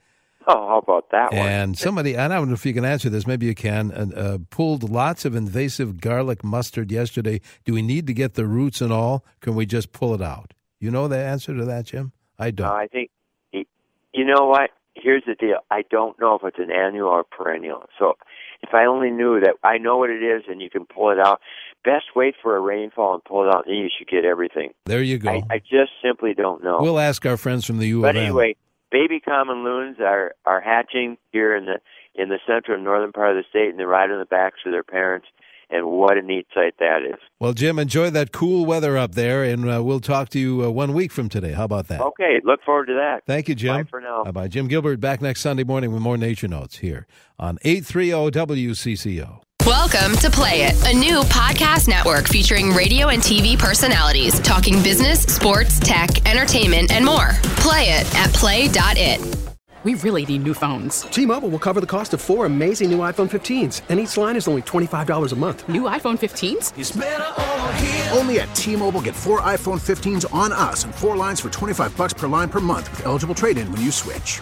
Oh, 0.47 0.67
how 0.67 0.77
about 0.77 1.09
that 1.11 1.31
one? 1.33 1.47
And 1.47 1.77
somebody, 1.77 2.17
I 2.17 2.27
don't 2.27 2.49
know 2.49 2.53
if 2.53 2.65
you 2.65 2.73
can 2.73 2.85
answer 2.85 3.09
this. 3.09 3.25
Maybe 3.25 3.47
you 3.47 3.55
can. 3.55 3.91
Uh, 3.91 4.37
pulled 4.49 4.89
lots 4.89 5.25
of 5.25 5.35
invasive 5.35 5.99
garlic 5.99 6.43
mustard 6.43 6.91
yesterday. 6.91 7.41
Do 7.63 7.73
we 7.73 7.81
need 7.81 8.05
to 8.07 8.13
get 8.13 8.35
the 8.35 8.45
roots 8.45 8.79
and 8.81 8.93
all? 8.93 9.25
Can 9.41 9.55
we 9.55 9.65
just 9.65 9.91
pull 9.91 10.13
it 10.13 10.21
out? 10.21 10.53
You 10.79 10.91
know 10.91 11.07
the 11.07 11.17
answer 11.17 11.55
to 11.55 11.65
that, 11.65 11.85
Jim? 11.85 12.11
I 12.37 12.51
don't. 12.51 12.67
Uh, 12.67 12.73
I 12.73 12.87
think. 12.87 13.09
You 13.51 14.23
know 14.23 14.45
what? 14.45 14.69
Here's 14.93 15.23
the 15.25 15.35
deal. 15.35 15.57
I 15.69 15.83
don't 15.89 16.17
know 16.19 16.35
if 16.35 16.43
it's 16.45 16.59
an 16.59 16.71
annual 16.71 17.09
or 17.09 17.23
perennial. 17.25 17.83
So, 17.99 18.13
if 18.61 18.73
I 18.73 18.85
only 18.85 19.09
knew 19.09 19.41
that, 19.41 19.55
I 19.61 19.77
know 19.77 19.97
what 19.97 20.09
it 20.09 20.23
is, 20.23 20.43
and 20.47 20.61
you 20.61 20.69
can 20.69 20.85
pull 20.85 21.09
it 21.09 21.19
out. 21.19 21.41
Best 21.83 22.05
wait 22.15 22.35
for 22.41 22.55
a 22.55 22.59
rainfall 22.61 23.15
and 23.15 23.23
pull 23.23 23.47
it 23.47 23.53
out, 23.53 23.67
and 23.67 23.77
you 23.77 23.89
should 23.95 24.07
get 24.07 24.23
everything. 24.23 24.71
There 24.85 25.03
you 25.03 25.17
go. 25.17 25.29
I, 25.29 25.41
I 25.49 25.57
just 25.59 25.91
simply 26.01 26.33
don't 26.33 26.63
know. 26.63 26.79
We'll 26.81 26.99
ask 26.99 27.25
our 27.25 27.35
friends 27.35 27.65
from 27.65 27.77
the 27.77 27.87
U 27.87 28.01
but 28.01 28.15
anyway, 28.15 28.55
baby 28.91 29.19
common 29.19 29.63
loons 29.63 29.97
are 29.99 30.33
are 30.45 30.61
hatching 30.61 31.17
here 31.31 31.55
in 31.55 31.65
the 31.65 31.79
in 32.15 32.29
the 32.29 32.39
central 32.47 32.75
and 32.75 32.83
northern 32.83 33.11
part 33.11 33.35
of 33.35 33.43
the 33.43 33.49
state, 33.49 33.69
and 33.69 33.79
they're 33.79 33.87
right 33.87 34.09
on 34.09 34.19
the 34.19 34.25
backs 34.25 34.59
of 34.65 34.71
their 34.71 34.83
parents. 34.83 35.27
And 35.67 35.87
what 35.87 36.15
a 36.15 36.21
neat 36.21 36.45
sight 36.53 36.75
that 36.77 36.99
is. 37.01 37.19
Well, 37.39 37.53
Jim, 37.53 37.79
enjoy 37.79 38.11
that 38.11 38.31
cool 38.31 38.67
weather 38.67 38.99
up 38.99 39.15
there, 39.15 39.43
and 39.43 39.67
uh, 39.67 39.83
we'll 39.83 39.99
talk 39.99 40.29
to 40.29 40.39
you 40.39 40.63
uh, 40.63 40.69
one 40.69 40.93
week 40.93 41.11
from 41.11 41.27
today. 41.27 41.53
How 41.53 41.63
about 41.63 41.87
that? 41.87 42.01
Okay, 42.01 42.39
look 42.43 42.61
forward 42.63 42.85
to 42.85 42.93
that. 42.93 43.21
Thank 43.25 43.49
you, 43.49 43.55
Jim. 43.55 43.75
Bye 43.75 43.89
for 43.89 43.99
now. 43.99 44.23
Bye 44.25 44.31
bye. 44.31 44.47
Jim 44.47 44.67
Gilbert 44.67 44.99
back 44.99 45.23
next 45.23 45.41
Sunday 45.41 45.63
morning 45.63 45.91
with 45.91 46.03
more 46.03 46.17
Nature 46.17 46.47
Notes 46.49 46.77
here 46.77 47.07
on 47.39 47.57
830 47.63 48.39
WCCO. 48.39 49.41
Welcome 49.65 50.15
to 50.17 50.29
Play 50.29 50.65
It, 50.65 50.75
a 50.85 50.95
new 50.95 51.21
podcast 51.21 51.87
network 51.87 52.27
featuring 52.27 52.69
radio 52.73 53.07
and 53.07 53.19
TV 53.19 53.57
personalities 53.57 54.39
talking 54.41 54.83
business, 54.83 55.23
sports, 55.23 55.79
tech, 55.79 56.23
entertainment, 56.29 56.91
and 56.91 57.03
more. 57.03 57.29
Play 57.57 57.85
it 57.95 58.15
at 58.15 58.31
play.it. 58.31 59.35
We 59.83 59.95
really 59.95 60.23
need 60.27 60.43
new 60.43 60.53
phones. 60.53 61.01
T 61.01 61.25
Mobile 61.25 61.49
will 61.49 61.57
cover 61.57 61.81
the 61.81 61.87
cost 61.87 62.13
of 62.13 62.21
four 62.21 62.45
amazing 62.45 62.91
new 62.91 62.99
iPhone 62.99 63.27
15s, 63.27 63.81
and 63.89 63.99
each 63.99 64.15
line 64.17 64.35
is 64.35 64.47
only 64.47 64.61
$25 64.61 65.31
a 65.31 65.35
month. 65.35 65.67
New 65.67 65.81
iPhone 65.81 66.19
15s? 66.19 68.15
Only 68.15 68.41
at 68.41 68.53
T 68.53 68.75
Mobile 68.75 69.01
get 69.01 69.15
four 69.15 69.41
iPhone 69.41 69.81
15s 69.81 70.31
on 70.31 70.51
us 70.53 70.83
and 70.83 70.93
four 70.93 71.17
lines 71.17 71.39
for 71.39 71.49
25 71.49 71.97
bucks 71.97 72.13
per 72.13 72.27
line 72.27 72.49
per 72.49 72.59
month 72.59 72.91
with 72.91 73.03
eligible 73.07 73.33
trade 73.33 73.57
in 73.57 73.71
when 73.71 73.81
you 73.81 73.89
switch. 73.91 74.41